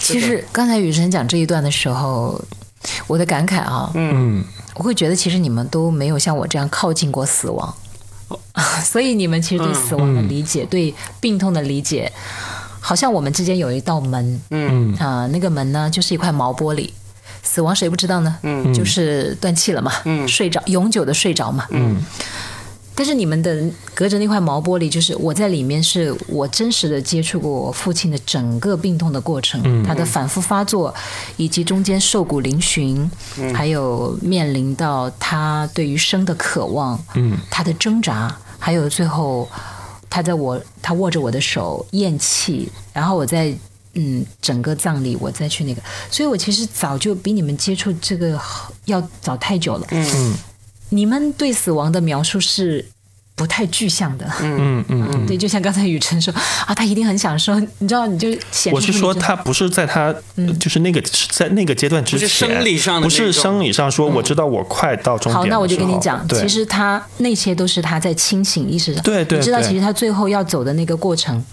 [0.00, 2.40] 其实刚才雨辰讲这一段的时候，
[3.08, 4.44] 我的感慨啊，嗯，
[4.76, 7.74] 我会觉得其实你们都没有像我这样靠近过死亡，
[8.84, 12.12] 所以你们其实对死亡的理解、对病痛的理解，
[12.80, 16.90] 好像我们之间有一道门，嗯啊、那个门呢就是一块毛玻璃。
[17.42, 18.36] 死亡谁不知道呢？
[18.42, 21.96] 嗯，就是断气了嘛，嗯，睡着，永久的睡着嘛，嗯。
[22.98, 30.92] 但是你们的隔着那块毛玻璃，就是我在里面，是我真实的接触过我父亲的整个病痛的过程，他的反复发作，
[31.36, 33.08] 以及中间瘦骨嶙峋，
[33.54, 39.48] 还有面临到他对于生的渴望，嗯，他的挣扎，还有最后
[40.10, 43.54] 他在我他握着我的手咽气，然后我在
[43.94, 45.80] 嗯，整个葬礼我再去那个，
[46.10, 48.36] 所以我其实早就比你们接触这个
[48.86, 49.86] 要早太久了。
[49.90, 50.34] 嗯
[50.90, 52.84] 你们对死亡的描述是
[53.34, 56.34] 不太具象的，嗯嗯嗯，对，就像刚才雨辰说
[56.66, 60.12] 啊，他一定很享受，你知道，你就显示我是说，他不是在他
[60.58, 71.44] 就是那个在那个阶段之不是前，生理上的不是生理上说我知道我快到终点好，那我就跟你讲，其实他那些都是他在清醒意识上，对对你知道，其实他最后要走的那个过程。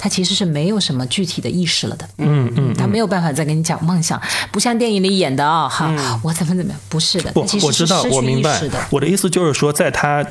[0.00, 8.78] 他其实是没有什么具体的意识了的，嗯嗯，他没有办法再跟你讲梦想，不像电影里演的啊、哈，我怎么怎么样，不是的，我他其实我知道是失，去我明白意识的。
[8.90, 10.24] 我的意思就是说，在他。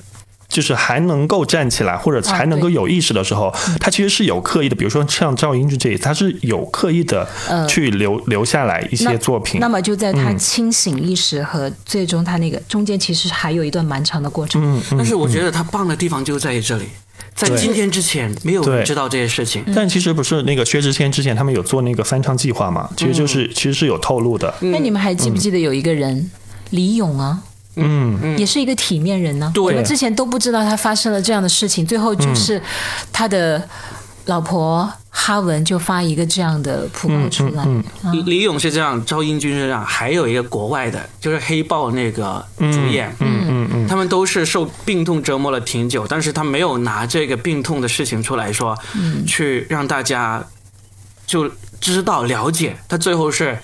[0.50, 4.76] 就是还能够站起来，或者还能够有意识的时候，他其实是有刻意的。
[4.76, 7.30] 比如说像赵英俊这一次，他是有刻意的
[7.68, 9.62] 去留、留下来一些作品。
[9.62, 14.60] 那么就在他清醒意识和最终他那个中间，其实还有一段蛮长的过程。
[14.60, 16.86] 嗯嗯但是我觉得他棒的地方就在于这里，
[17.40, 19.64] 在今天之前，没有人知道这些事情。
[19.74, 22.90] 但其实不是那个薛之谦之前他们有做那个翻唱计划嘛？
[22.98, 24.54] 其实就是、其实是有透露的。
[24.60, 26.30] 那你们还记不记得有一个人
[26.72, 27.42] 李咏啊？
[27.76, 29.64] 嗯，也是一个体面人呢、对。
[29.64, 32.62] 我们之前都不知道他发生了这样的事情，最后就是
[33.14, 33.66] 他的
[34.30, 37.64] 老婆哈文就发一个这样的讣告出来。
[37.66, 48.78] 嗯李李咏是这样，赵英俊是这样，还有一个国外的，就是黑豹那个主演，嗯嗯嗯，他们都是受病痛折磨了挺久，但是他没有拿这个病痛的事情出来说，
[49.26, 50.46] 去让大家
[51.26, 51.50] 就
[51.82, 53.58] 知道了解，他最后是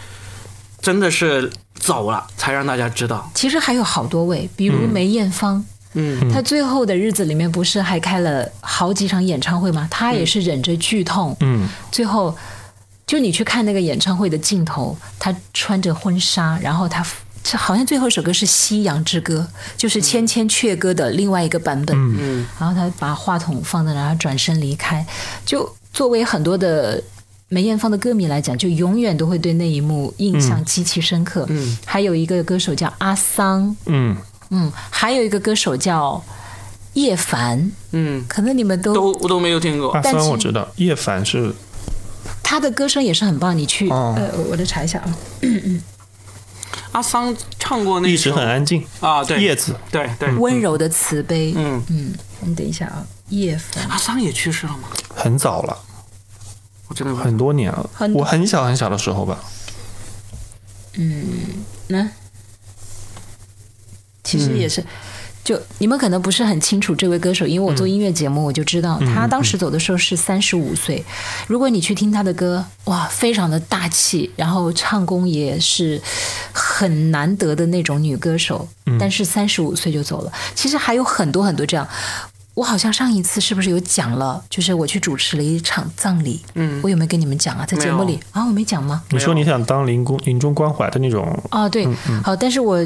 [0.81, 3.29] 真的是走了，才让大家知道。
[3.35, 5.63] 其实还有好多位，比如梅艳芳。
[5.95, 9.87] 嗯，她最后的日子里面不是还开了好几场演唱会吗？
[9.89, 12.35] 他也是忍着剧痛，嗯，最后
[13.07, 17.05] 就你去看那个演唱会的镜头，他穿着婚纱，然后他
[17.43, 21.95] 这好像最后一首歌是《夕阳之歌》，就是《千千阙歌》的另外一个版本。
[22.19, 25.05] 嗯，然后他把话筒放在那儿，然后转身离开。
[25.45, 27.01] 就作为很多的
[27.47, 31.45] 梅艳芳的歌迷来讲，就永远都会对那一幕印象极其深刻。
[31.49, 34.17] 嗯，还有一个歌手叫阿桑，嗯，
[34.49, 36.23] 嗯，还有一个歌手叫
[36.93, 39.91] 叶凡，嗯，可能你们都都我都没有听过。
[39.91, 40.01] 阿。
[40.01, 41.53] 但是三我知道，叶凡是
[42.41, 44.13] 他的歌声也是很棒，你去、哦。
[44.17, 45.15] 呃，我我再查一下啊。
[46.91, 49.75] 阿桑唱过那一直很安静，啊，对，叶子。
[49.91, 54.87] 对对，温柔的慈悲，嗯，嗯，你等一下啊，叶凡，阿桑也去世了吗？
[55.13, 55.77] 很早了，
[56.87, 57.89] 我真的很多年了。
[57.93, 58.13] 很。
[58.13, 59.43] 我很小很小的时候吧，
[60.93, 61.25] 嗯
[61.87, 62.07] 那、
[64.25, 64.83] 其实也是。
[65.43, 71.05] 就你们可能不是很清楚这位歌手，因为我做音乐节目，我就知道、他当时走的时候是三十五岁。
[71.45, 76.01] 如果你去听他的歌，哇，非常的大气，然后唱功也是
[76.51, 78.67] 很难得的那种女歌手。
[78.99, 80.33] 但是三十五岁就走了。
[80.55, 81.87] 其实还有很多很多这样。
[82.55, 84.41] 我好像上一次是不是有讲了？
[84.49, 87.65] 就是我去主持了一场葬礼，嗯我有没有跟你们讲啊？
[87.65, 89.03] 在节目里啊，我没讲吗？
[89.09, 91.85] 你说你想当临终临终关怀的那种，啊，对，
[92.23, 92.81] 好，但是我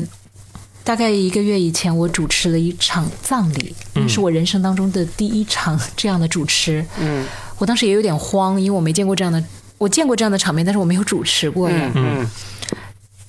[0.84, 6.84] 大概一个月以前，我主持了一场葬礼，那是我人生当中的第一场这样的主持。
[7.00, 7.26] 嗯
[7.58, 9.44] 我当时也有点慌，因为我没见过这样的，
[9.78, 11.92] 我见过这样的场面，但是我没有主持过呀。
[11.94, 12.30] 嗯嗯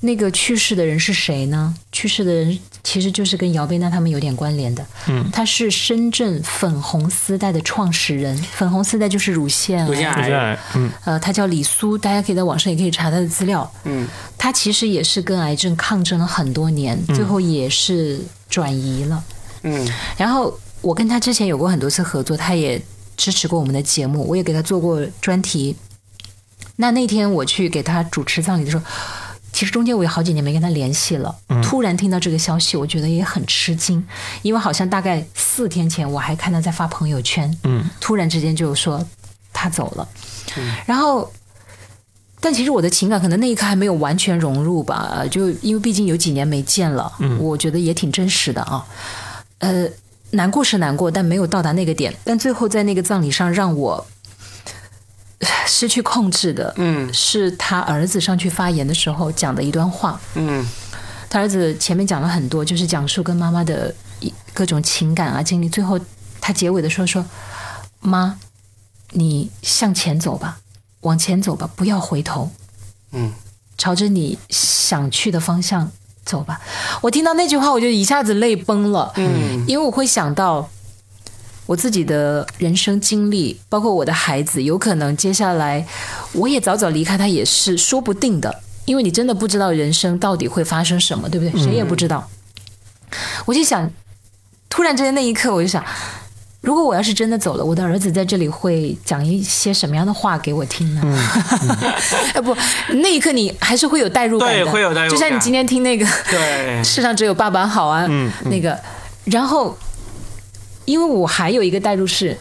[0.02, 1.74] 那个去世的人是谁呢？
[1.92, 4.84] 去世的人其实就是跟姚贝娜他们有点关联的。
[5.06, 10.58] 嗯，他是深圳粉红丝带的创始人，粉红丝带就是乳腺乳腺癌。
[10.74, 13.70] 嗯呃，他叫李苏，大家可以在网上也可以查他的资料。
[13.84, 14.08] 嗯
[14.38, 19.22] 他其实也是跟癌症抗争了很多年，最后也是转移了。
[19.64, 19.86] 嗯
[20.16, 22.80] 然后我跟他之前有过很多次合作，他也
[23.18, 25.76] 支持过我们的节目，我也给他做过专题。
[26.76, 28.82] 那那天我去给他主持葬礼的时候，
[29.52, 31.34] 其实中间我有好几年没跟他联系了。
[31.62, 34.04] 突然听到这个消息，我觉得也很吃惊，
[34.42, 39.04] 因为好像大概四天前我还看他在发朋友圈，嗯，突然之间就说
[39.52, 40.08] 他走了，
[40.86, 41.30] 然后。
[42.42, 48.82] 但其实我的情感可能那一刻还没有完全融入吧，呃就因为毕竟有几年没见了，我觉得也挺真实的啊。
[49.58, 49.86] 呃，
[50.30, 52.14] 难过是难过，但没有到达那个点。
[52.24, 54.19] 但最后在那个葬礼上，让我呃
[55.66, 60.20] 失去控制的，嗯是他儿子上去发言的时候讲的一段话。
[60.34, 60.66] 嗯
[61.28, 65.68] 他儿子前面讲了很多，就是讲述跟妈妈的一各种情感啊经历。
[65.68, 65.98] 最后
[66.40, 67.24] 他结尾的时候说
[68.00, 68.36] ：“妈，
[69.12, 70.58] 你向前走吧，
[71.02, 72.50] 往前走吧，不要回头，
[73.12, 73.32] 嗯
[73.78, 75.92] 朝着你想去的方向
[76.24, 76.60] 走吧。”
[77.00, 79.12] 我听到那句话，我就一下子泪崩了。
[79.16, 80.68] 嗯因为我会想到
[81.70, 85.86] 我自己的人生经历，包括我的孩子，有可能接下来
[86.32, 91.62] 我也早早离开他也是说不定的，因为你真的不知道人生到底会发生什么，对不对？
[91.62, 92.28] 谁也不知道。
[93.44, 93.88] 我就想，
[94.68, 95.84] 突然之间那一刻，我就想，
[96.60, 101.00] 如果我要是真的走了，我的儿子在这里会讲一些什么样的话给我听呢？
[102.34, 102.52] 哎不，
[102.94, 108.08] 那一刻你还是会有代入感的，对会有代入感就像你今天听那个对 世上只有爸爸好啊，
[108.46, 108.76] 那个，
[109.26, 109.78] 然后
[110.90, 112.36] 因为我还有一个代入是，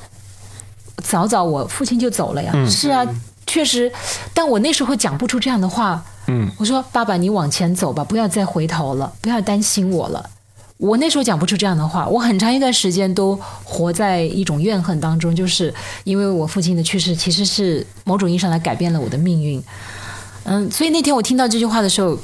[1.03, 3.05] 早早我父亲就走了呀，是啊，
[3.45, 3.91] 确实，
[4.33, 10.29] 但我那时候讲不出这样的话，嗯，我说爸爸你往前走吧，不要再回头了，不要担心我了。
[10.77, 15.73] 我那时候讲不出这样的话，我很长一段时间都活在一种怨恨当中，就是
[16.05, 19.61] 因为我父亲的去世，其实是某种意义上来改变了我的命运。
[20.45, 22.17] 嗯，所以那天我听到这句话的时候，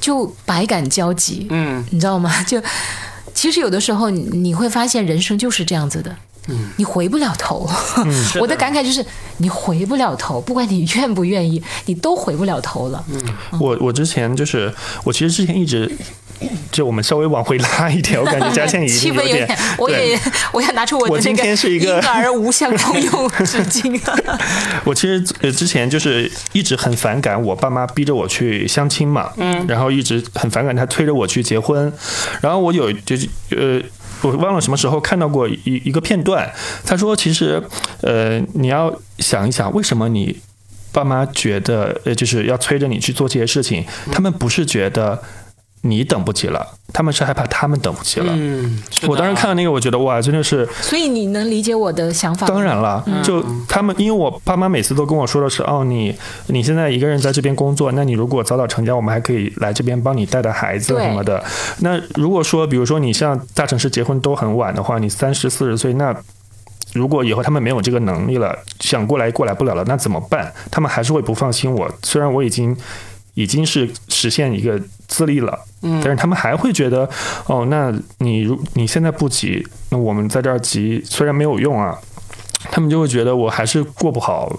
[0.00, 1.46] 就百感交集。
[1.50, 2.42] 嗯，你知道吗？
[2.44, 2.58] 就
[3.36, 6.16] 其实有的时候你你会发现人生就是这样子的，
[6.48, 7.68] 嗯，你回不了头。
[8.32, 9.04] 是我的感慨就是
[9.36, 13.04] 你回不了头，不管你愿不愿意，你都回不了头了。
[13.60, 15.88] 我我之前就是我其实之前一直。
[16.70, 20.20] 就我们稍微往回拉一点，我感觉嘉倩已气经有点氛有点，，我也
[20.52, 24.00] 我要拿出我今那个天是一个婴儿无相通用 纸巾。
[24.84, 31.92] 我其实呃之前就是一直很反感我爸妈逼着我去相亲嘛，嗯，然后一直很反感他推着我去结婚，
[32.40, 33.80] 然后我有就是呃。
[34.22, 36.50] 我忘了什么时候看到过一一个片段，
[36.86, 37.62] 他说其实，
[38.00, 40.34] 呃，你要想一想，为什么你
[40.90, 45.22] 爸妈觉得呃就是要催着你去做这些事情，他们不是觉得
[45.88, 48.32] 你等不及了，他们是害怕他们等不及了。
[48.36, 52.52] 嗯，我当时看到那个，我觉得哇，真的是所以你能理解我的想法吗？
[52.52, 56.14] 当然了，就他们，因为我爸妈每次都跟我说的是，哦，你
[56.48, 61.42] 你现在一个人在这边工作，那你如果早早成家，我们还可以来这边帮你带带孩子什么的。
[61.80, 66.14] 那如果说，比如说你像大城市结婚都很晚的话，你三十四十岁，那
[66.92, 70.50] 如果以后他们没有这个能力了，想过来过来不了了，那怎么办？
[70.70, 72.74] 他们还是会不放心我，虽然我已经
[73.36, 76.00] 已经是实现一个自立了，嗯。
[76.02, 77.08] 但是他们还会觉得，
[77.46, 81.96] 哦，那你如你现在不急，那我们在这儿急，虽然没有用啊，
[82.72, 84.50] 他们就会觉得我还是过不好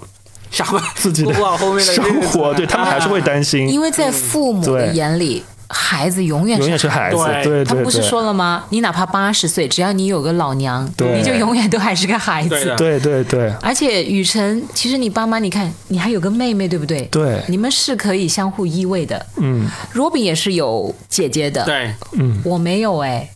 [0.94, 1.34] 自己的
[1.80, 7.64] 生活，对他们还是会担心，因为在父母的眼里，孩子永远永远是孩子，对。
[7.64, 8.64] 他不是，说了吗？
[8.70, 12.48] 你哪怕八十岁，只要你有个老娘，你就永远都还是个孩子。
[12.48, 12.98] 对。
[12.98, 13.52] 对对对。
[13.60, 17.02] 而且雨辰，其实你爸妈，你看你还有个妹妹，对不对？
[17.10, 19.26] 对，你们是可以相互依偎的。
[19.36, 19.68] 嗯。
[19.92, 23.28] 罗比也是有姐姐的，对，嗯，我没有哎。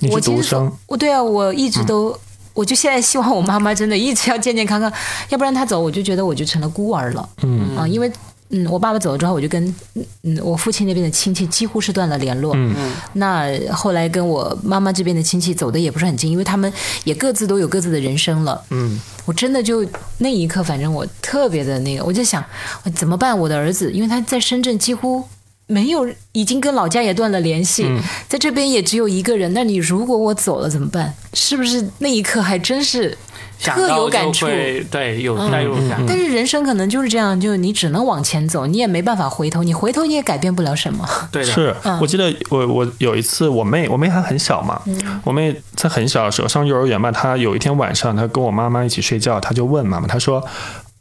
[0.00, 2.16] 你是我其实独生，我对啊，我一直都，
[2.54, 4.92] 我就现在希望我妈妈真的一直要健健康康，
[5.30, 7.28] 要不然她走，我就觉得我就成了孤儿了。
[7.42, 7.76] 嗯。
[7.76, 8.08] 啊，因为
[8.50, 9.74] 嗯，我爸爸走了之后，我就跟
[10.22, 12.52] 嗯我父亲那边的亲戚几乎是断了联络。
[12.56, 12.74] 嗯
[13.12, 16.72] 那后来跟我妈妈这边的亲戚走的也不是很近，因为他们
[17.04, 18.62] 也各自都有各自的人生了。
[18.70, 19.86] 嗯我真的就
[20.18, 22.42] 那一刻，反正我特别的那个，我就想
[22.84, 23.38] 我怎么办？
[23.38, 25.22] 我的儿子，因为他在深圳几乎
[25.66, 29.52] 没有，已经跟老家也断了联系，嗯在这边也只有一个人。
[29.52, 31.12] 那你如果我走了怎么办？
[31.34, 33.16] 是不是那一刻还真是
[33.60, 34.46] 特有感触？
[34.90, 36.04] 对，有代入感。
[36.06, 41.06] 但是人生可能就是这样，就你只能往前走，你也没办法回头，你回头你也改变不了什么。
[41.32, 44.80] 对的，是嗯我记得我我有一次我妹我妹还很小嘛，
[45.24, 50.44] 我妹在很小的时候上幼儿园嘛，她有一天晚上她跟我妈妈一起睡觉，她就问妈妈，她说，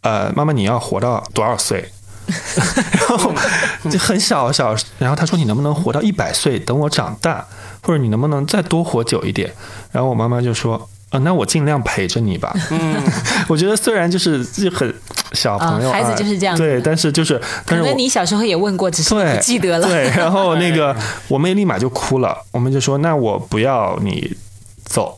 [0.01, 1.91] 呃，妈妈你要活到多少岁？
[2.27, 3.31] 然后
[3.89, 6.59] 就很小小，然后她说你能不能活到一百岁？
[6.59, 7.45] 等我长大，
[7.83, 9.53] 或者你能不能再多活久一点？
[9.91, 10.89] 然后我妈妈就说。
[11.09, 12.53] 啊，那我尽量陪着你吧。
[12.71, 13.01] 嗯，
[13.47, 14.93] 我觉得虽然就是就很
[15.31, 19.87] 小朋友，啊孩子啊就是这样对，但是就是，可但是你小时候也问过，只是，不记得了。
[19.87, 20.95] 对， 然后那个
[21.29, 24.35] 我妹立马就哭了，我们就说那我不要你
[24.83, 25.17] 走，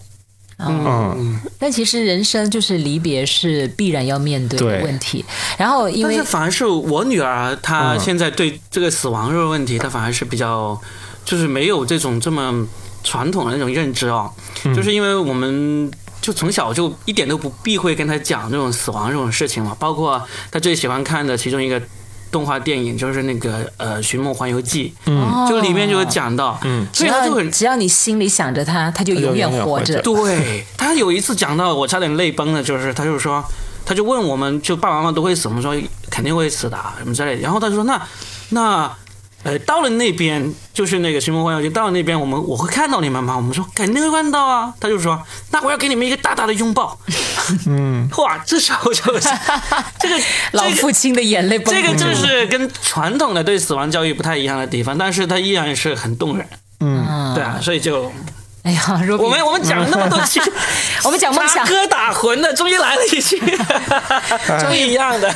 [0.59, 5.25] 嗯但其实人生就是离别是必然要面对的问题。
[5.57, 10.79] 然后因为但是反而是我女儿，她嗯现在对这个死亡这个问题，她反而是比较，
[11.25, 12.67] 就是没有这种这么
[13.03, 14.31] 传统的那种认知哦。
[14.65, 15.89] 嗯就是因为我们
[16.21, 21.81] 就从小就一点都不避讳跟他讲这种死亡这种事情嘛，包括他最喜欢看的其中一个
[22.29, 30.01] 动画电影就是那个呃《寻梦环游记》，嗯就里面就有讲到，嗯所以他就很只要你心里想着他，他就永远活活着着。
[30.01, 33.43] 对他有一次讲到我差点泪崩了，就是他就是说，
[33.85, 35.73] 他就问我们就爸爸妈妈都会死，我们说
[36.11, 37.41] 肯定会死的啊什么之类的。
[37.41, 37.99] 然后他就说那
[38.49, 38.95] 那
[39.43, 43.35] 呃到了那边就是那个寻梦环游记，到了那边我们我会看到你们吗？
[43.35, 44.73] 我们说肯定会看到啊。
[44.79, 45.21] 他就说
[45.51, 46.97] 那我要给你们一个大大的拥抱。
[47.67, 49.29] 嗯，哇，这时候就是
[49.99, 50.15] 这个
[50.51, 56.47] 老父亲的眼泪崩这个就是跟传统的对死亡教育不太一样的地方，但是它依然是很动人。
[56.81, 58.11] 嗯，嗯对啊，所以就
[58.63, 58.81] 哎呀，
[59.17, 60.39] 我们我们讲了那么多期，
[61.05, 61.65] 我们讲梦想。
[61.65, 63.39] 插，歌打魂的，终于来了一期，
[64.59, 64.89] 终于。
[64.89, 65.33] 一样的。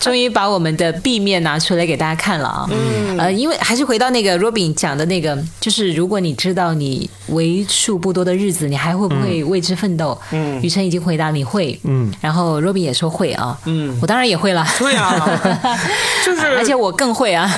[0.00, 2.66] 终于把我们的 B 面拿出来给大家看了啊。
[2.70, 10.18] 嗯，呃，因为还是回到那个 Robin 讲的那个，就是如果你知道你为数不多的日子，你还会不会为之奋斗？
[10.30, 15.40] 嗯，雨辰已经回答你会，嗯，然后 Robin 也说会啊，嗯，我当然也会了，对啊，
[16.24, 16.56] 就是。
[16.56, 17.50] 而且我更会啊。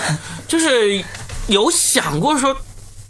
[0.48, 1.02] 就是
[1.48, 2.56] 有想过说，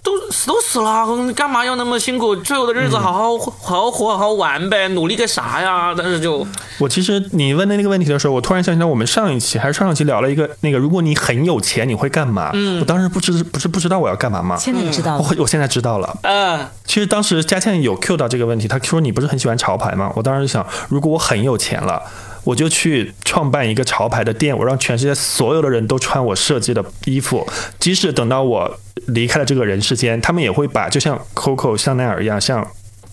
[0.06, 1.04] 都死都死了，
[1.34, 2.36] 干嘛要那么辛苦？
[2.36, 5.92] 最后的日子好好、好好活、好好玩呗，努力个啥呀？
[5.98, 6.46] 但是就
[6.78, 12.50] 我其实你问的那个问题的时候，我突然想起来，我们上一期还是上上期聊了一个那个，如果你很有钱，你会干嘛？
[12.54, 14.56] 嗯，我当时不知不是不知道我要干嘛吗？
[14.56, 16.16] 现在你知道了，我我现在知道了。
[16.22, 20.12] 嗯，其实当时佳倩有 Q 到这个问题，她说你不是很喜欢潮牌吗？
[20.14, 22.00] 我当时就想，如果我很有钱了。
[22.46, 27.44] 我就去创办一个潮牌的店，我让全世界所有的人都穿我设计的衣服，
[27.80, 28.78] 即使等到我
[29.08, 32.64] 离开了这个人世间，他们也会把就像 Coco、香奈儿一样，像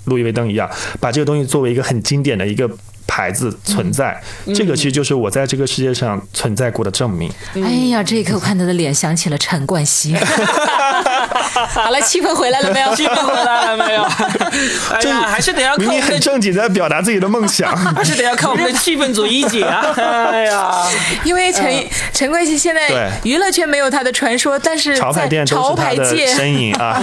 [0.05, 0.69] 路易威登一样，
[0.99, 2.69] 把这个东西作为一个很经典的一个
[3.07, 4.21] 牌子存在。
[4.53, 7.31] 这个其实就是我在这个世界上存在过的证明。
[7.55, 10.15] 哎呀，这一刻我看他的脸，想起了陈冠希。
[11.53, 12.95] 好了， 气氛回来了没有？
[12.95, 14.03] 气氛回来了没有？
[14.93, 17.75] 哎呀，还是得要靠明明很我们的，正经在表达自己的梦想。
[17.95, 19.85] 还是得要看我们的气氛组一姐啊！
[19.95, 20.71] 哎呀，
[21.23, 21.71] 因为陈
[22.13, 27.01] 陈冠希现在对娱乐圈没有他的传说，但是潮牌潮牌界，身影啊，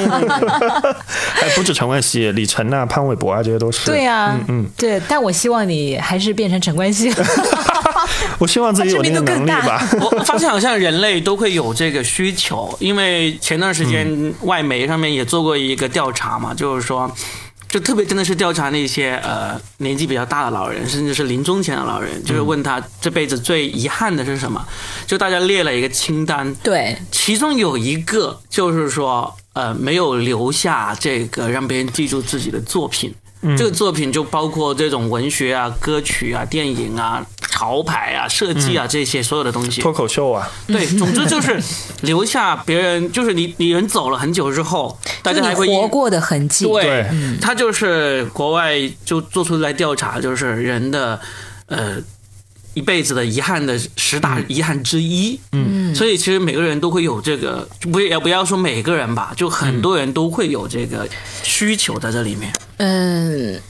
[1.40, 3.86] 哎不止陈冠希、李晨呐、潘玮柏啊，这些都是。
[3.86, 5.01] 对呀、嗯嗯，对。
[5.09, 7.12] 但我希望你还是变成陈冠希。
[8.38, 9.82] 我希望自己有那个能力吧。
[10.01, 14.07] 我发现好像人类都会有这个需求，因为前段时间
[14.43, 17.11] 外媒上面也做过一个调查嘛，就是说。
[17.68, 24.66] 就特别真的是调查那些呃年纪比较大的老人，甚至是临终前的老人，就是问他这辈子最遗憾的是什么？
[25.07, 33.14] 就大家列了一个清单，对，其中有一个就是说，呃，没有留下这个让别人记住自己的作品。
[33.57, 39.80] 这个作品就包括这种文学啊、歌曲啊、电影啊、潮牌啊、设计啊这些所有的东西。
[39.80, 41.59] 脱口秀啊，对， 总之就是
[42.03, 46.66] 留下别人，就是你你人走了很久之后，大家还会活过的痕迹。
[46.66, 47.11] 对对，
[47.41, 51.18] 他就是国外就做出来调查，就是人的
[51.66, 51.97] 呃
[52.74, 55.38] 一辈子的遗憾的十大遗憾之一。
[55.52, 61.08] 嗯，所以其实每个人都会有这个，不也不要说每个人吧，就很多人都会有这个
[61.42, 62.52] 需求在这里面。
[62.78, 63.60] 嗯，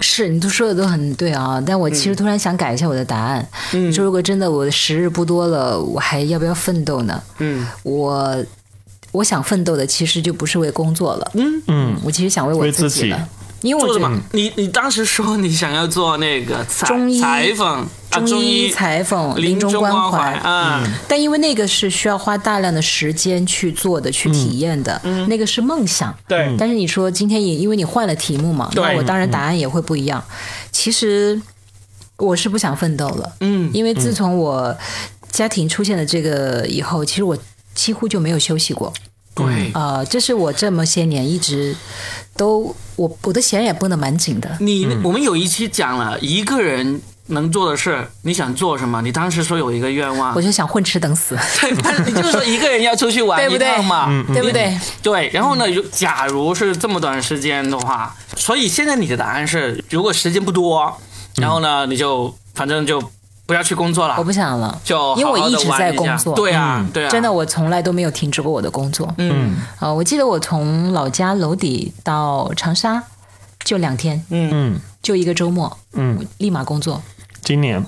[0.00, 3.48] 是你都说的都很对啊，但我其实突然想改一下我的答案。
[3.72, 7.22] 嗯说如果真的我的时日不多了，我还要不要奋斗呢？
[7.38, 8.44] 嗯我
[9.12, 13.28] 我想奋斗的其实就不是为工作了，嗯，嗯，我其实想为我自己己了。
[13.62, 14.22] 因为我觉得做什么？
[14.32, 26.14] 你你当时说你想要做那个采中医裁缝啊，中中医医裁缝、临终关怀啊，但因为那个是需要花大量的时间去做的、去体验的，嗯那个是梦想。
[26.26, 30.22] 对但是你说今天也因为你换了题目嘛，对那我当然答案也会不一样。
[30.70, 31.40] 其实
[32.16, 34.76] 我是不想奋斗了，嗯因为自从我
[35.30, 37.36] 家庭出现了这个以后，其实我
[37.74, 38.92] 几乎就没有休息过。
[39.46, 39.70] 对。
[39.74, 41.76] 呃，这是我这么些年一直
[42.36, 44.56] 都我我的弦也绷得蛮紧的。
[44.60, 49.02] 你我们有一期讲了一个人能做的事，你想做什么？
[49.02, 54.78] 你当时说有一个愿望我，就想混吃等死， 对，但是你就是说一个人要出去玩 对不对一趟嘛，对不对？
[55.02, 55.30] 对。
[55.32, 60.96] 然后呢，如假如是这么短时间的话，所以现在你的答案是，如果时间不多，
[61.36, 63.02] 然后呢，你就反正就
[63.48, 64.14] 不要去工作了。
[64.18, 66.34] 我，不想了，就因为我一直在工作。
[66.34, 69.10] 对啊，对啊，真的，我从来都没有停止过我的工作。
[69.16, 69.56] 嗯。
[69.80, 73.02] 呃，我记得我从老家娄底到长沙
[73.64, 74.50] 就两天，嗯。
[74.52, 74.80] 嗯。
[75.00, 77.02] 就一个周末，嗯，立马工作。
[77.42, 77.82] 今年？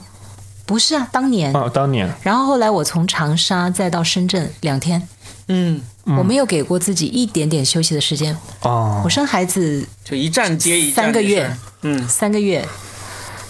[0.65, 1.55] 不是啊，当年。
[1.55, 2.11] 哦，当年。
[2.23, 5.07] 然后后来我从长沙再到深圳两天，
[5.49, 5.79] 嗯，
[6.17, 8.35] 我没有给过自己一点点休息的时间。
[8.63, 9.03] 哦。
[9.05, 11.55] 我，生孩子就一站接一站三个月。
[11.83, 12.67] 嗯，三个月，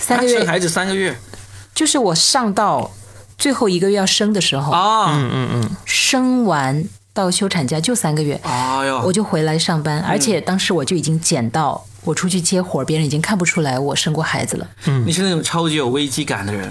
[0.00, 0.38] 三个月。
[0.38, 1.16] 生孩子三个月
[1.80, 2.90] 就是我上到
[3.38, 14.68] 最后一个月要生的时候，啊，嗯嗯嗯，生完到休产假就三个月，哎呦，我就回来上班，而且当时我就已经减到我出去接活，别人已经看不出来我生过孩子了。
[14.84, 16.70] 嗯你是那种超级有危机感的人，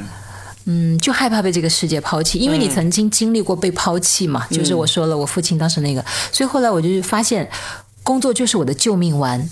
[0.65, 4.45] 嗯，就害怕被这个世界抛弃，因为你曾经经历过被抛弃嘛。
[4.51, 7.49] 就是我说了，我父亲当时那个，所以后来我就发现，
[8.03, 9.49] 工作就是我的救命丸。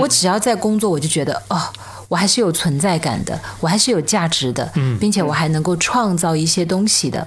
[0.00, 1.60] 我只要在工作，我就觉得哦，
[2.08, 4.70] 我还是有存在感的，我还是有价值的，
[5.00, 7.26] 并且我还能够创造一些东西的。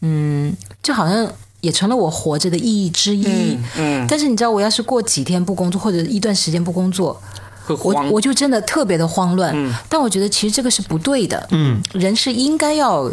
[0.00, 1.30] 嗯，就好像
[1.60, 3.56] 也成了我活着的意义之一。
[3.76, 7.20] 嗯，但是你知道，我要是过几天不工作，或者一段时间不工作，
[7.68, 9.52] 我，我就真的特别的慌乱。
[9.54, 11.46] 嗯但我觉得其实这个是不对的。
[11.50, 13.08] 嗯，人是应该要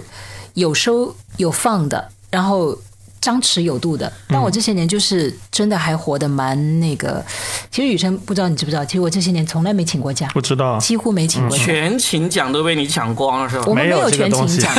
[0.55, 2.75] 有收有放的，然后
[3.21, 4.11] 张弛有度的。
[4.27, 7.23] 但我这些年就是真的还活得蛮那个。
[7.71, 11.63] 其实雨辰不知道你知不知道，其实我这些年从来没请过假，不知道，几乎没请过假。
[11.63, 13.63] 全勤奖都被你抢光了是吧？
[13.67, 14.71] 我们没没有全勤奖，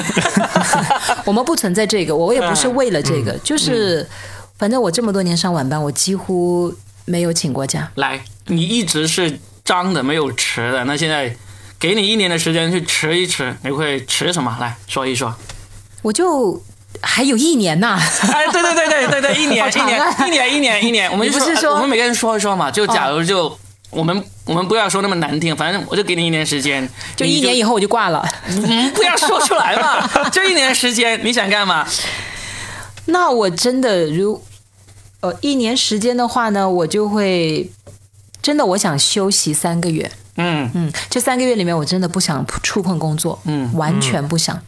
[1.25, 4.07] 我们不存在这个，我也不是为了这个，就是
[4.59, 6.75] 反正我这么多年上晚班，我几乎
[7.05, 7.91] 没有请过假。
[7.97, 11.35] 来，你一直是张的，没有弛的，那现在
[11.79, 14.57] 给你一年的时间去弛一弛，你会弛什么？
[14.61, 15.35] 来说一说。
[16.03, 16.61] 我就
[17.03, 17.99] 还有一年呐，
[18.33, 22.71] 哎，对对对对对对，一年一年一年一年一年， 我们不是说哦我们每个人说一说嘛？
[22.71, 23.57] 就假如就、
[23.91, 28.27] 我们我们不要说那么难听，反正我就给你一年时间，就一年以后，后我就挂了。
[28.47, 31.87] 嗯，不要说出来嘛， 就一年时间，你想干嘛？
[33.07, 34.43] 那我真的如
[35.21, 37.71] 呃一年时间的话呢，我就会
[38.43, 40.11] 真的我想休息三个月。
[40.37, 44.61] 嗯，嗯，这三个月里面我真的不想触碰工作，嗯完全不想。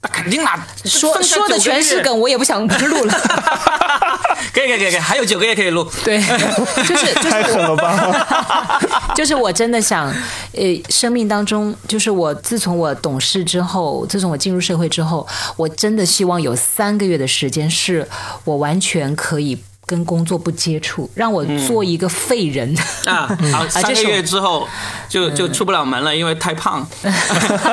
[0.00, 3.14] 那肯定啦，说说的全是梗，我也不想 录了。
[4.54, 5.84] 可以可以可以可以，还有九个月可以录。
[6.04, 6.20] 对，
[6.86, 8.80] 就是就是太狠了吧？
[9.14, 10.06] 就是我真的想，
[10.52, 15.26] 呃，生命当中，就是我自从我懂事之后，自从我进入社会之后，
[15.56, 18.06] 我真的希望有三个月的时间是
[18.44, 19.58] 我完全可以
[19.88, 22.76] 跟工作不接触，让我做一个废人。
[23.06, 24.68] 啊， 好，三个月之后
[25.08, 26.86] 就就出不了门了，因为太胖，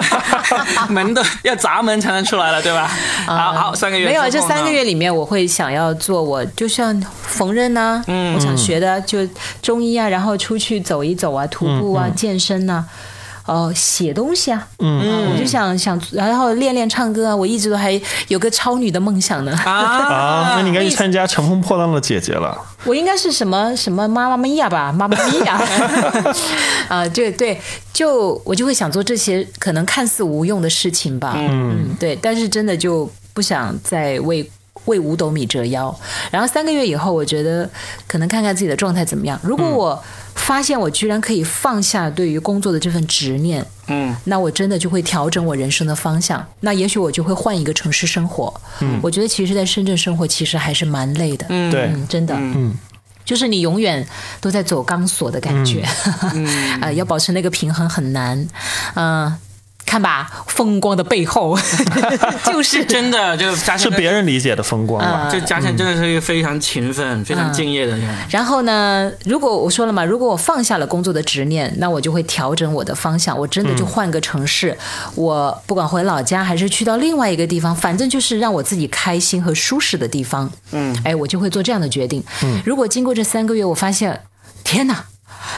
[0.87, 2.89] 门都要砸门才能出来了，对吧？
[3.27, 8.33] 好好，三个月没有，之后呢这三个月里面，我会想要做我就像缝纫呐、嗯。
[8.33, 9.19] 我想学的就
[9.61, 12.85] 中医啊，然后出去走一走啊，徒步啊，健身呐、
[13.45, 19.51] 哦，写东西啊，嗯，我就想想，然后练练唱歌啊，我一直都还有个超女的梦想呢。
[19.65, 22.57] 啊 啊，那你应该去参加《乘风破浪的姐姐》了。
[22.85, 25.61] 我应该是什么什么妈妈咪呀吧，妈妈咪呀
[26.89, 27.59] 啊，对对，
[27.93, 34.49] 就我就会想做这些可能看似无用的事情吧，嗯，对，但是真的就不想再为。
[34.85, 35.93] 为五斗米折腰，
[36.31, 37.69] 然后三个月以后，我觉得
[38.07, 39.39] 可能看看自己的状态怎么样。
[39.43, 40.03] 如果我
[40.35, 46.45] 发现我居然可以放下对于工作的这份执念，嗯，那我真的就会调整我人生的方向。
[46.59, 48.53] 那也许我就会换一个城市生活。
[48.81, 51.45] 嗯，我觉得其实在深圳生活其实还是蛮累的。
[51.49, 51.71] 嗯。
[51.71, 52.75] 对，嗯，真的，嗯，
[53.23, 54.05] 就是你永远
[54.41, 55.83] 都在走钢索的感觉，
[56.33, 56.81] 嗯。
[56.81, 58.47] 啊、 要保持那个平衡很难，
[58.95, 59.33] 嗯、
[59.85, 61.57] 看吧，风光的背后
[62.43, 65.29] 就是真的就嘉是诚别人理解的风光吧？
[65.31, 68.15] 就嘉诚真的是一个非常勤奋、非常敬业的人。
[68.29, 74.75] 然后呢，如果我说了嘛，如果我放下了工作的执念，那我就会调整我的方向，我真的就换个城市，
[75.15, 80.51] 我不管回老家还是去到另外一个地方，反正就是让我自己开心和舒适的地方。
[80.71, 82.23] 嗯，哎，我就会做这样的决定。
[82.43, 84.21] 嗯，如果经过这三个月，我发现，
[84.63, 85.05] 天哪！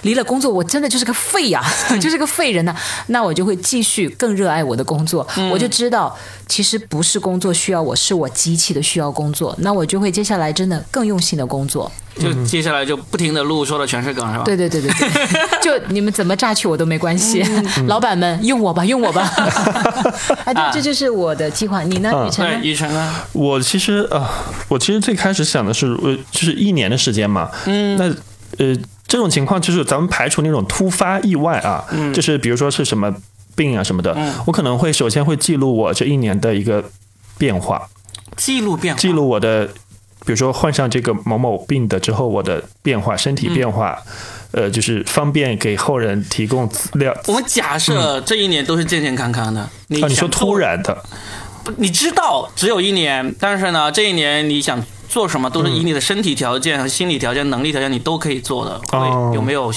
[0.03, 1.63] 离了工作，我真的就是个废呀、
[1.99, 2.75] 就是个废人呐、
[3.07, 5.27] 那我就会继续更热爱我的工作。
[5.51, 6.15] 我就知道，
[6.47, 9.55] 其实不是工作需要我，是我极其的需要工作。
[9.61, 11.91] 那我就会接下来真的更用心的工作。
[12.19, 14.43] 就接下来就不停的录，说的全是梗，是吧？
[14.43, 17.43] 对对对对对， 就你们怎么榨取我都没关系，
[17.87, 19.21] 老板们用我吧，用我吧。
[20.45, 21.83] 啊，对，这就是我的计划。
[21.83, 22.59] 你呢，雨辰呢？
[22.63, 23.13] 雨辰呢？
[23.33, 24.27] 我其实啊、
[24.67, 27.51] 我其实最开始想的是，呃，就是一年的时间嘛。
[27.65, 28.05] 嗯，那
[28.65, 28.75] 呃，
[29.07, 33.13] 这种情况就是咱们排除那种突发意外啊，嗯，就是比如说是什么
[33.55, 36.83] 病啊什么的，我可能会首先会记录我这一年的一个
[37.37, 37.87] 变化，
[38.35, 39.65] 记录变化，记录我的，
[40.25, 43.97] 比如说患上这个某某病的之后，我的变化，身体变化，
[44.51, 47.15] 呃，就是方便给后人提供资料。
[47.27, 51.03] 我们假设这一年都是健健康康的，你啊，你说突，然的，
[51.77, 58.79] 你知道只有一年，但是呢，这一年你想做什么，都是以你的身体条件和心理条件、能力条件，你都可以做的。
[58.91, 59.73] 哦会有没有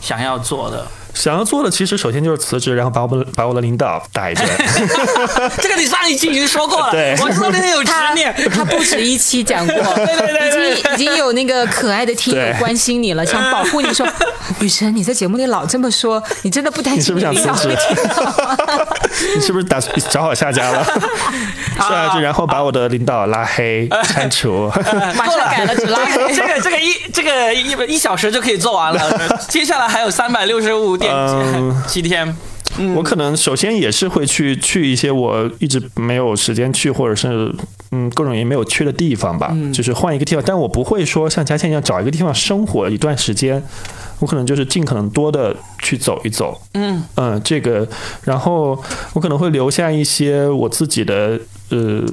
[0.00, 0.86] 想要做的？
[1.12, 4.46] 想要做的其实首先就是辞职，然后把我们 把我的领导打一顿。
[5.60, 8.32] 这个你上一期已经说过了，对我知道你很有执他念。
[8.54, 14.06] 他不止一期讲过， 对对对已经已经有那个可爱的听友对关心你了，想保护你说，
[14.60, 17.76] 雨辰你在节目里老这么说，你真的不担心你是不是想领导辞职？
[19.34, 20.86] 你是不是打找好下家了？
[21.88, 24.70] 是啊，就然后把我的领导拉黑、删除。
[25.16, 26.32] 马上改了，只拉黑。
[26.34, 32.36] 这个这个一这个一一小时就可以做完了，接下来还有三百六十五点嗯七天。
[32.94, 37.52] 我可能首先也是会去去一些我一直没有时间去，或者是
[37.90, 40.44] 嗯各种原因没有去的地方吧，就是换一个地方。
[40.46, 43.60] 但我不会说像佳倩一样找一个地方生活一段时间，
[44.20, 46.62] 我可能就是尽可能多的去走一走。
[46.74, 47.86] 嗯嗯，这个，
[48.22, 48.80] 然后
[49.14, 51.38] 我可能会留下一些我自己的
[51.70, 52.04] 呃。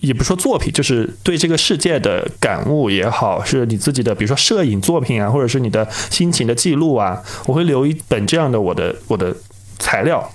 [0.00, 9.34] 也不说作品，就是对这个世界的感悟也好，是你自己的，比如说摄影作品啊，或者是你的心情的记录啊，我会留一本这样的我的我的
[9.78, 10.30] 材料。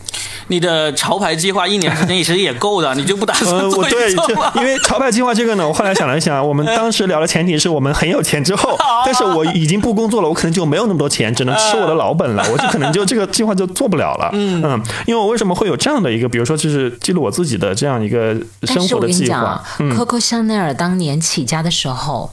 [0.47, 4.11] 你的潮牌计划一年时间其实也够的， 你就不打算呃，我做对？
[4.55, 14.29] 因为潮牌计划这个呢，我后来想了想， 我们当时聊的前提是我们很有钱之后， 但是我已经不工作了，我可能就没有那么多钱，只能吃我的老本了，我就可能就这个计划就做不了了。
[14.33, 14.61] 嗯
[15.07, 22.29] 因为我为什么会有这样的一个，比如说就是记录我自己的这样一个生活的计划，，Coco 香奈儿当年起家的时候，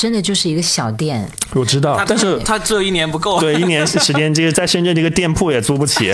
[0.00, 2.38] 真的就是一个小店，我知道，但是。
[2.42, 3.38] 他只有一年不够。
[3.38, 6.10] 对，一年时间，这个在深圳这个店铺也租不起。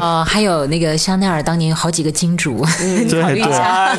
[0.00, 3.40] 呃， 还有那个香奈儿当年有好几个金主，你对对，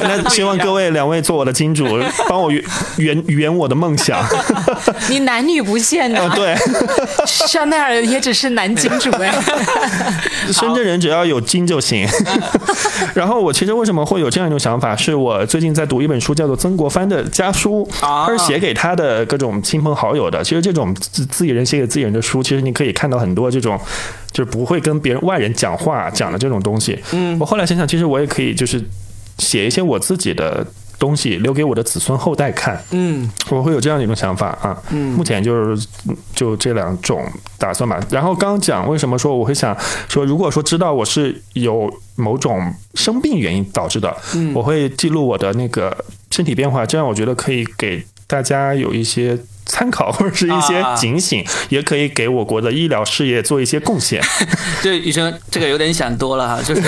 [0.01, 1.85] 那希望各位两位做我的金主，
[2.27, 2.61] 帮我圆
[2.97, 4.21] 圆圆我的梦想。
[5.09, 6.53] 你男女不限的，啊，对，
[7.25, 9.33] 香奈儿也只是男金主哎。
[10.51, 12.05] 深圳人只要有金就行。
[13.13, 20.43] 然后我其实为什么会有这样一种想法，是我最近在读一本书，叫做曾国藩的家书，啊他是写给他的各种亲朋好友的。
[20.43, 23.79] 其实这种自自己人写给自己人的书，其实你可以看到很多这种。
[24.31, 28.79] 就是不会跟别人外人讲话讲的这种东西，嗯，我后来想想，其实我也可以就是
[29.39, 30.65] 写一些我自己的
[30.99, 34.79] 东西，留给我的子孙后代看，嗯，我会有这样的一种想法啊。
[34.91, 35.87] 嗯，目前就是
[36.35, 37.25] 就这两种
[37.57, 37.99] 打算吧。
[38.11, 39.75] 然后刚刚讲为什么说我会想
[40.07, 49.37] 说，如果说知道我是有某种生病原因导致的，嗯，我会记录我的那个身体变化，这样我觉得可以给大家有一些。
[49.71, 54.19] 参考或者是一些啊警醒，也可以给我国的医疗事业做一些贡献。
[54.81, 56.81] 对医生这个有点想多了哈，就是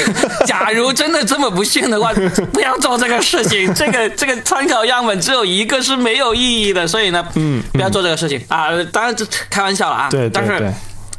[0.48, 2.12] 假如真的这么不幸的话，
[2.52, 3.72] 不要做这个事情。
[3.76, 8.70] 这个这个参考样本只有一个是没有意义的，所以呢，嗯，不要做这个事情啊。
[8.92, 10.72] 当然这开玩笑了啊，对对但是对。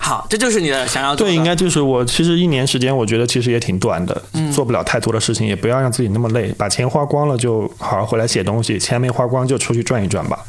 [0.05, 1.32] 好，这就是你的想要做的。
[1.32, 4.20] 对，应该就是我其实一年时间，我觉得其实也挺短的，
[4.53, 10.44] 做不了太多的事情，也不要让自己那么累，把钱花光了就好好回来写东西，钱没花光就出去转一转吧。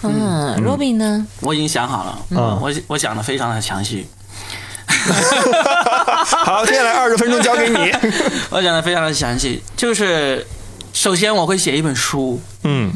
[0.00, 1.26] 嗯，Robin 呢？
[1.40, 4.06] 我已经想好了，嗯我我想的非常的详细，
[6.26, 7.92] 好，接下来二十分钟交给你。
[8.50, 10.46] 我讲的非常的详细，就是
[10.94, 12.90] 首先我会写一本书，嗯，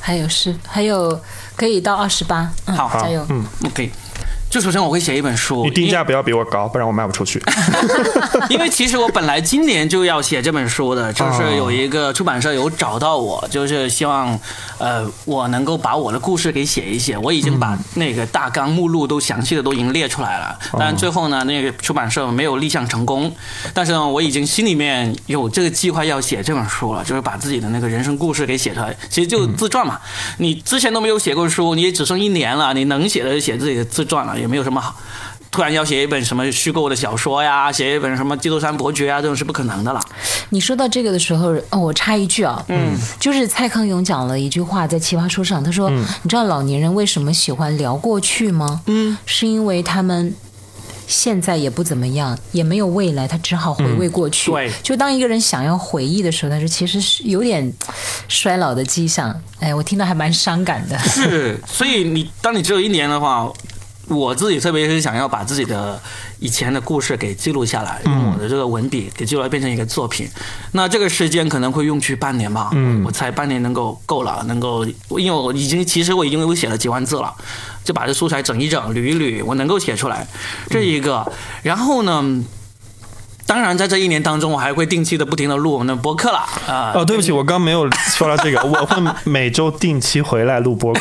[0.00, 1.20] 还有是还有
[1.56, 3.24] 可以到二十八，嗯，好加油。
[3.28, 3.90] 嗯，OK，
[4.50, 7.42] 就首先我会写一本书，你定价不要比我高，不然我卖不出去。
[8.48, 14.38] 因， 因为其实我本来今年就要写这本书的，就是哦有一个出版社有找到我，就是希望
[14.78, 23.30] 呃我能够把我的故事给写一写，我已经把那个大纲目录都详细的都已经列出来了，但最后呢那个出版社没有立项成功，
[23.74, 30.00] 但是呢我已经心里面有这个计划要写这本书了，就是把自己的那个人生故事给写出来，其实就自传嘛，
[30.38, 34.94] 你之前都没有写过书，你也只剩一年了，你能写的就写自己的自传了，也没有什么好。
[35.50, 40.00] 突然要写一本什么虚构的小说呀，写一本什么《基督山伯爵》啊，这种是不可能的了。
[40.50, 48.82] 你说到这个的时候，哦，我插一句啊，嗯，就是蔡康永讲了一句话在奇葩说上，他说，你知道老年人为什么喜欢聊过去吗？
[48.86, 50.34] 嗯，是因为他们。
[51.06, 54.50] 现在也不怎么样，也没有未来，他只好回味过去。
[54.50, 57.72] 对就当一个人想要回忆的时候，他说其实是有点
[58.28, 59.34] 衰老的迹象。
[59.58, 60.98] 哎，我听到还蛮伤感的。
[60.98, 63.50] 是，所以你当你只有一年的话，
[64.08, 66.00] 我自己特别是想要把自己的
[66.38, 70.28] 以前的故事给记录下来，用我的这个文笔给记录来变成一个作品。
[70.72, 77.34] 那这个时间可能会用去半年吧，嗯，我猜半年能够够了，能够，因为我已经其实我已经有写了几万字了，
[77.84, 80.26] 就把这素材整一整、捋一捋，我能够写出来，
[80.70, 81.30] 这一个。
[81.62, 82.44] 然后呢？
[83.48, 86.92] 当然，在这一年当中，我还会定期的、不停的录我们的播客了啊。
[86.94, 91.00] 哦，对不起，我刚没有说到这个， 我会每周定期回来录播客，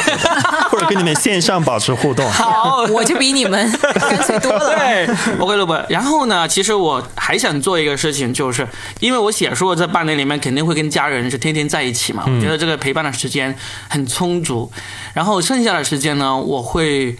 [0.72, 2.26] 或者跟你们线上保持互动。
[2.32, 4.74] 好， 我就比你们干脆多了。
[4.74, 5.78] 对，我会录播。
[5.90, 8.66] 然后呢，其实我还想做一个事情，就是
[9.02, 13.54] 因为我写书的这半年里面，肯定会跟家人是天天在一起嘛，我觉得这个陪伴的时间
[13.90, 14.72] 很充足。
[15.14, 17.18] 然后剩下的时间呢，我会。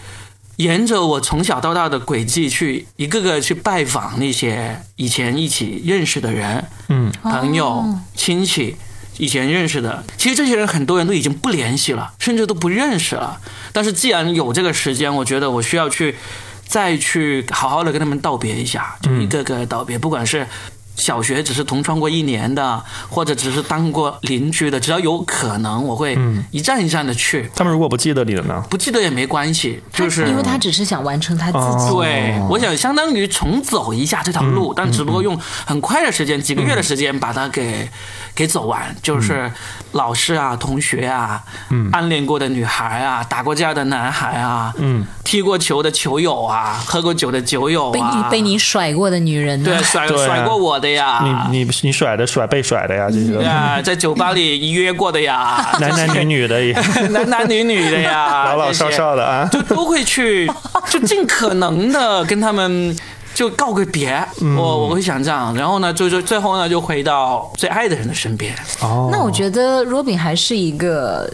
[0.58, 7.84] 沿着我从小到大的轨迹去一个个去拜访那些以前一起认识的人，嗯，朋友、
[8.14, 8.76] 亲戚，
[9.18, 10.04] 以前认识的。
[10.16, 13.40] 其实这些人很多人都已经不联系了，甚至都不认识了。
[13.72, 16.16] 但是既然有这个时间，我觉得我需要去
[16.66, 20.46] 再去好好的跟他们道别一下，就一个个道别，不管是。
[20.98, 26.18] 小学只是同窗过一年的，或者只是当过邻居的，只要有可能，我会
[26.50, 27.50] 一站一站的去。
[27.54, 28.62] 他们如果不记得你了呢？
[28.68, 31.88] 不记得也没关系，就是因为他只是想完成他自己。
[31.88, 37.88] 哦对，我想相当于重走一下这条路，但只不过用很快的时间，几个月的时间把它给
[38.34, 38.94] 给走完。
[39.00, 39.50] 就是
[39.92, 41.42] 老师啊、同学啊、
[41.92, 49.82] 暗恋过的女孩啊、打过架的男孩啊、嗯，踢过球的球友啊、喝过酒的酒友啊被你啊，被你甩过的女人呢对？
[49.82, 53.44] 甩对啊甩过我的呀，你你你甩的甩被甩的呀，这些都是。
[53.44, 56.72] 呀，在酒吧里约过的呀， 男男女女的也。
[57.10, 59.48] 男男女女的呀， 老老少少的啊。
[59.50, 60.50] 就都会去，
[60.90, 62.96] 就尽可能的跟他们
[63.34, 64.56] 就告个别，嗯。
[64.56, 68.54] 我我会想这样，然后呢，就就最后呢，就回到最爱的人的身边。
[68.80, 71.30] 哦，那我觉得 Robin 还是一个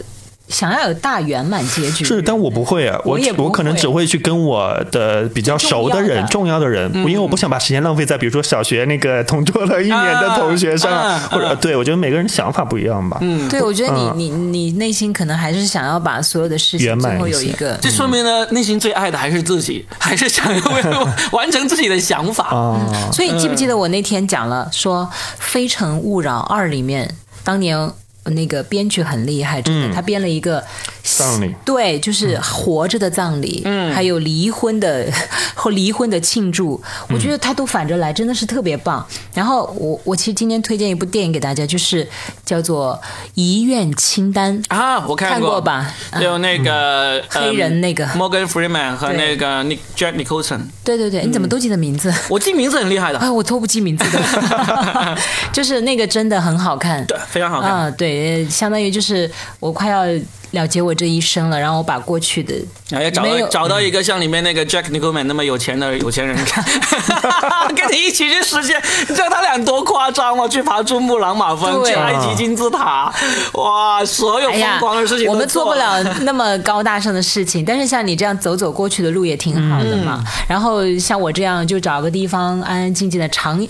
[0.49, 2.03] 想要有大圆满结局。
[2.03, 6.65] 是，但我不会啊，我我也我可能只会去跟我的比较熟的人、重要的。
[6.65, 11.55] 人，因为我不想把时间浪费在比如说小学那个同桌了一年的同学上，啊或者啊。
[11.61, 13.19] 对我觉得每个人想法不一样吧。
[13.21, 14.17] 嗯，对，我觉得你、嗯。
[14.17, 20.81] 你你内心可能还是想要把所有的事情圆满最后有一个这说明呢，内心最爱的还是自己，还是想要为
[21.31, 22.45] 完成自己的想法。
[22.45, 27.91] 啊，所以记不记得我那天讲了说《非诚勿扰二》里面当年。
[28.31, 30.63] 那个编剧很厉害，真的，他编了一个
[31.05, 31.55] 葬礼。
[31.63, 35.05] 对，就是活着的葬礼，嗯，还有离婚的
[35.55, 39.05] 或离婚的庆祝，我觉得他都反着来，真的是特别棒。
[39.33, 42.07] 然后我我其实今天推荐一部电影给大家，就是
[42.45, 42.99] 叫做
[43.35, 45.93] 《遗愿清单》，啊，我看看过吧？
[46.11, 48.05] 啊就那个、黑人那个。
[48.07, 52.13] Morgan Freeman 和那个 Nick Jack Nicholson，对对对，你怎么都记得名字？
[52.29, 55.17] 我记名字很厉害的，哎，我都不记名字的，
[55.51, 57.05] 就是那个真的很好看。
[57.05, 57.69] 对，非常好看。
[57.69, 59.29] 啊，对，相当于就是
[59.59, 60.03] 我快要
[60.51, 62.53] 了结我这一生了，然后我把过去的
[62.89, 66.37] 然后要找到找到一个像里面那个 Jack Nicholson 那么有钱的有钱人，
[67.75, 70.47] 跟你一起去实现，你知道他俩多夸张吗？
[70.47, 73.13] 去爬珠穆朗玛峰，去埃及金字塔，
[73.53, 80.23] 哇，所有哎呀疯狂的事情都我们做不了那么高大上的事情，但是像你这样走走过去的路也挺好的嘛。
[80.25, 83.67] 嗯然后像我这样就找个地方安安静静的长，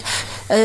[0.47, 0.57] 呃。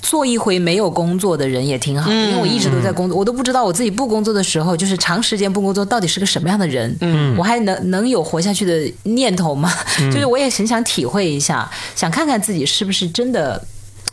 [0.00, 6.96] 做一回没有工作的人也挺好，因为我一直都在工作，我都不知道我自己不工作的时候，就是长时间不工作到底是个什么样的人。
[7.00, 9.72] 嗯，我还能能有活下去的念头吗？
[10.12, 13.62] 就是我也很想体会一下，想看看自己是不是真的，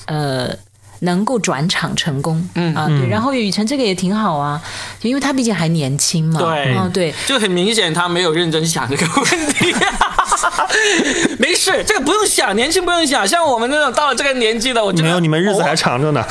[0.06, 0.56] 呃。
[1.00, 2.74] 能够转场成功，嗯。
[2.76, 4.62] 啊，对，然后雨辰这个也挺好啊，
[5.02, 6.74] 因为他毕竟还年轻嘛，对。
[6.74, 9.74] 啊，对，就很明显他没有认真想这个问题。
[11.40, 13.28] 没事，这个不用想，年轻不用想。
[13.28, 16.24] 像我们那种到了这个年纪的，我没有，你们日子还长着呢。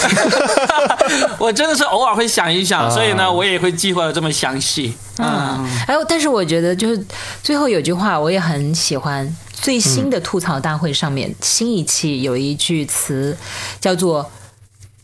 [1.39, 2.91] 我真的是偶尔会想一想，啊。
[2.91, 4.95] 所以呢，我也会计划的这么详细。
[5.19, 7.05] 嗯，还有，但是我觉得就是
[7.43, 13.37] 最后有句话我也很喜欢，最新的吐槽大会上面、新一期有一句词
[13.81, 14.29] 叫做“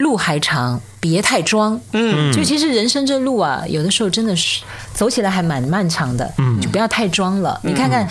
[0.00, 1.80] 路还长，别太装”。
[1.92, 7.60] 嗯，就其实人生这路啊，有的时候真的是走起来还蛮漫长的，嗯，就不要太装了。
[7.62, 8.08] 你看看。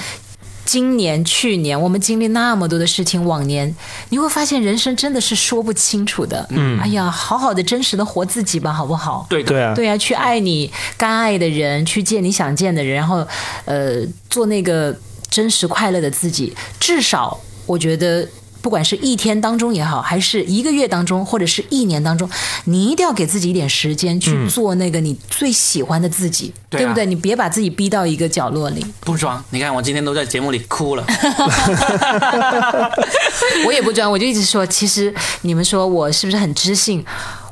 [0.66, 3.76] 今年、去年，我们经历那么多的事情，往年
[4.10, 6.46] 你会发现人生真的是说不清楚的。
[6.52, 9.26] 嗯，哎呀，好好的、真实的活自己吧，好不好？
[9.28, 13.28] 对的，对啊，对呀、去爱你该爱的人，去见你想见的人，然后
[13.66, 14.96] 呃，做那个
[15.28, 16.56] 真实快乐的自己。
[16.80, 18.28] 至少我觉得，
[18.62, 22.30] 不管是一天当中也好，还是一个月当中，或者是一年当中，
[22.66, 27.06] 你一定要给自己一点时间去做那个你最喜欢的自己，对啊不对？
[27.06, 28.86] 你别把自己逼到一个角落里。
[29.00, 29.44] 不装。
[29.50, 31.06] 你看我今天都在节目里哭了。
[33.66, 37.06] 我也不装，我就一直说，其实你们说我是不是很知性？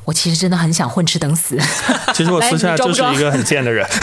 [0.04, 1.58] 我其实真的很想混吃等死。
[2.14, 3.86] 其实我私下就是一个很贱的人。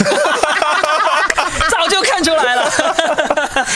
[1.70, 2.30] 早就看出。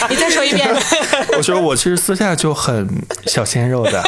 [0.09, 0.69] 你再说一遍，
[1.37, 2.89] 我说我其实私下就很
[3.27, 4.03] 小鲜肉的，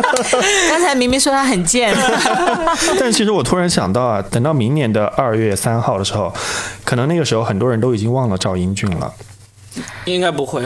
[0.70, 1.94] 刚才明明说他很贱。
[2.98, 6.32] 但其实我突然想到啊，等到明年的二月三号的时候，
[6.84, 9.12] 可能那个时候很多人都已经忘了赵英俊了。
[10.04, 10.62] 应该不会，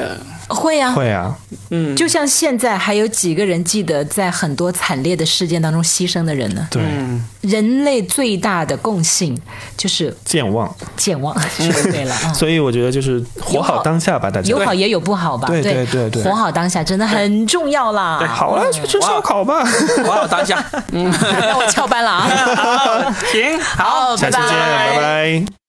[0.49, 1.35] 会啊，会啊，
[1.71, 6.67] 嗯，就像现在还有几个人记得在很多惨烈的事件当中牺牲的人呢？
[6.71, 6.83] 对，
[7.41, 9.41] 人类最大的共性
[9.77, 10.73] 就是健忘。
[10.97, 12.33] 健忘， 说对了啊。
[12.33, 14.63] 所以我觉得就是活好当下吧，大家有。
[14.65, 15.49] 好也有不好吧？
[15.49, 18.19] 对对对对对活好当下真的很重要啦。
[18.29, 19.65] 好了，去吃烧烤吧。
[20.05, 20.65] 活好当下。
[20.93, 21.11] 嗯，
[21.41, 23.17] 那我翘班了啊。
[23.33, 25.62] 行，好，下次见，拜拜